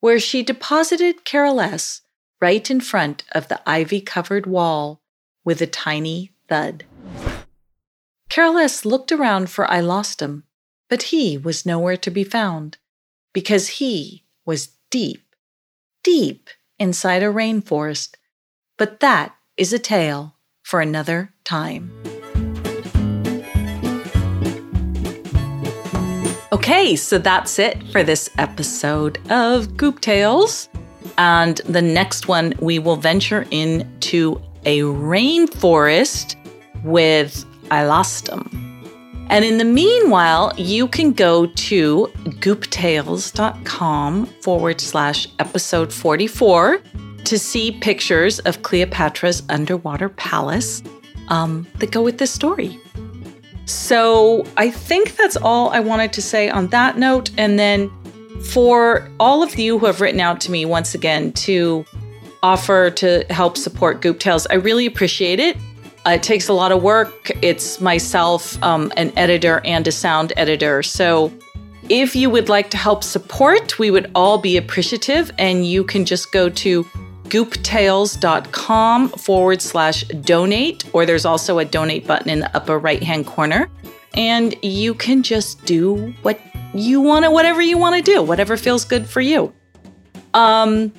where 0.00 0.20
she 0.20 0.42
deposited 0.42 1.24
Carolus 1.24 2.02
right 2.40 2.70
in 2.70 2.80
front 2.80 3.24
of 3.32 3.48
the 3.48 3.60
ivy 3.68 4.00
covered 4.00 4.46
wall 4.46 5.00
with 5.44 5.60
a 5.62 5.66
tiny 5.66 6.32
thud. 6.48 6.84
Carolus 8.28 8.84
looked 8.84 9.10
around 9.10 9.50
for 9.50 9.66
Ilostom, 9.66 10.44
but 10.88 11.04
he 11.04 11.36
was 11.36 11.66
nowhere 11.66 11.96
to 11.96 12.10
be 12.10 12.24
found 12.24 12.78
because 13.32 13.68
he 13.78 14.24
was 14.46 14.70
deep, 14.90 15.34
deep 16.02 16.48
inside 16.78 17.22
a 17.22 17.26
rainforest. 17.26 18.14
But 18.78 19.00
that 19.00 19.34
is 19.56 19.72
a 19.72 19.78
tale 19.78 20.36
for 20.62 20.80
another 20.80 21.34
time. 21.44 21.90
Okay, 26.52 26.94
so 26.96 27.18
that's 27.18 27.58
it 27.58 27.82
for 27.90 28.02
this 28.02 28.30
episode 28.38 29.18
of 29.30 29.76
Goop 29.76 30.00
Tales. 30.00 30.68
And 31.18 31.58
the 31.58 31.82
next 31.82 32.28
one, 32.28 32.54
we 32.60 32.78
will 32.78 32.96
venture 32.96 33.46
into 33.50 34.40
a 34.64 34.80
rainforest 34.80 36.36
with 36.84 37.44
Ilostom. 37.70 38.70
And 39.30 39.44
in 39.44 39.58
the 39.58 39.64
meanwhile, 39.64 40.52
you 40.56 40.88
can 40.88 41.12
go 41.12 41.46
to 41.46 42.06
gooptales.com 42.40 44.26
forward 44.26 44.80
slash 44.80 45.28
episode 45.38 45.92
44 45.92 46.80
to 47.24 47.38
see 47.38 47.70
pictures 47.70 48.40
of 48.40 48.62
Cleopatra's 48.62 49.44
underwater 49.48 50.08
palace 50.08 50.82
um, 51.28 51.64
that 51.78 51.92
go 51.92 52.02
with 52.02 52.18
this 52.18 52.32
story. 52.32 52.76
So 53.66 54.44
I 54.56 54.68
think 54.68 55.16
that's 55.16 55.36
all 55.36 55.70
I 55.70 55.78
wanted 55.78 56.12
to 56.14 56.22
say 56.22 56.50
on 56.50 56.66
that 56.68 56.98
note. 56.98 57.30
And 57.38 57.56
then 57.56 57.88
for 58.42 59.08
all 59.20 59.44
of 59.44 59.56
you 59.56 59.78
who 59.78 59.86
have 59.86 60.00
written 60.00 60.18
out 60.20 60.40
to 60.40 60.50
me 60.50 60.64
once 60.64 60.92
again 60.94 61.32
to 61.34 61.84
offer 62.42 62.90
to 62.90 63.24
help 63.30 63.56
support 63.56 64.00
Goop 64.00 64.18
Tales, 64.18 64.48
I 64.48 64.54
really 64.54 64.86
appreciate 64.86 65.38
it. 65.38 65.56
Uh, 66.06 66.12
it 66.12 66.22
takes 66.22 66.48
a 66.48 66.52
lot 66.52 66.72
of 66.72 66.82
work. 66.82 67.30
It's 67.42 67.80
myself, 67.80 68.60
um, 68.62 68.92
an 68.96 69.12
editor, 69.16 69.60
and 69.64 69.86
a 69.86 69.92
sound 69.92 70.32
editor. 70.36 70.82
So 70.82 71.32
if 71.88 72.16
you 72.16 72.30
would 72.30 72.48
like 72.48 72.70
to 72.70 72.76
help 72.76 73.04
support, 73.04 73.78
we 73.78 73.90
would 73.90 74.10
all 74.14 74.38
be 74.38 74.56
appreciative. 74.56 75.30
And 75.38 75.66
you 75.66 75.84
can 75.84 76.04
just 76.04 76.32
go 76.32 76.48
to 76.48 76.84
gooptales.com 77.24 79.08
forward 79.10 79.62
slash 79.62 80.04
donate, 80.04 80.84
or 80.92 81.06
there's 81.06 81.24
also 81.24 81.58
a 81.58 81.64
donate 81.64 82.06
button 82.06 82.30
in 82.30 82.40
the 82.40 82.56
upper 82.56 82.78
right 82.78 83.02
hand 83.02 83.26
corner. 83.26 83.68
And 84.14 84.56
you 84.62 84.94
can 84.94 85.22
just 85.22 85.64
do 85.64 86.12
what 86.22 86.40
you 86.74 87.00
want 87.00 87.24
to, 87.24 87.30
whatever 87.30 87.62
you 87.62 87.78
want 87.78 87.96
to 87.96 88.02
do, 88.02 88.22
whatever 88.22 88.56
feels 88.56 88.84
good 88.84 89.06
for 89.06 89.20
you. 89.20 89.52
Um, 90.34 90.92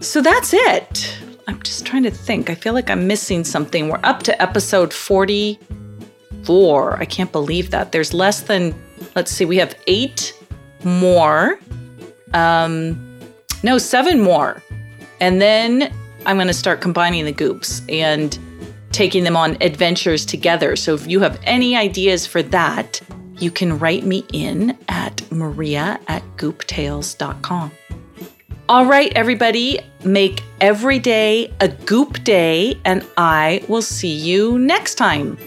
so 0.00 0.20
that's 0.20 0.52
it. 0.52 1.18
I'm 1.46 1.62
just 1.62 1.86
trying 1.86 2.02
to 2.02 2.10
think. 2.10 2.50
I 2.50 2.56
feel 2.56 2.74
like 2.74 2.90
I'm 2.90 3.06
missing 3.06 3.44
something. 3.44 3.88
We're 3.88 4.00
up 4.02 4.24
to 4.24 4.42
episode 4.42 4.92
44. 4.92 6.98
I 6.98 7.04
can't 7.04 7.30
believe 7.30 7.70
that. 7.70 7.92
There's 7.92 8.12
less 8.12 8.40
than, 8.40 8.74
let's 9.14 9.30
see, 9.30 9.44
we 9.44 9.58
have 9.58 9.76
eight 9.86 10.36
more. 10.82 11.60
Um, 12.34 13.20
no, 13.62 13.78
seven 13.78 14.20
more. 14.20 14.60
And 15.20 15.40
then 15.40 15.94
I'm 16.26 16.36
going 16.36 16.48
to 16.48 16.54
start 16.54 16.80
combining 16.80 17.24
the 17.24 17.32
goops 17.32 17.82
and 17.88 18.36
taking 18.90 19.24
them 19.24 19.36
on 19.36 19.56
adventures 19.60 20.26
together. 20.26 20.74
So 20.74 20.94
if 20.94 21.06
you 21.06 21.20
have 21.20 21.38
any 21.44 21.76
ideas 21.76 22.26
for 22.26 22.42
that, 22.42 23.00
you 23.38 23.50
can 23.50 23.78
write 23.78 24.04
me 24.04 24.24
in 24.32 24.76
at 24.88 25.30
maria 25.30 26.00
at 26.08 26.22
gooptales.com. 26.36 27.70
All 28.68 28.84
right, 28.84 29.12
everybody, 29.14 29.78
make 30.04 30.42
every 30.60 30.98
day 30.98 31.52
a 31.60 31.68
goop 31.68 32.24
day, 32.24 32.76
and 32.84 33.06
I 33.16 33.62
will 33.68 33.80
see 33.80 34.12
you 34.12 34.58
next 34.58 34.96
time. 34.96 35.38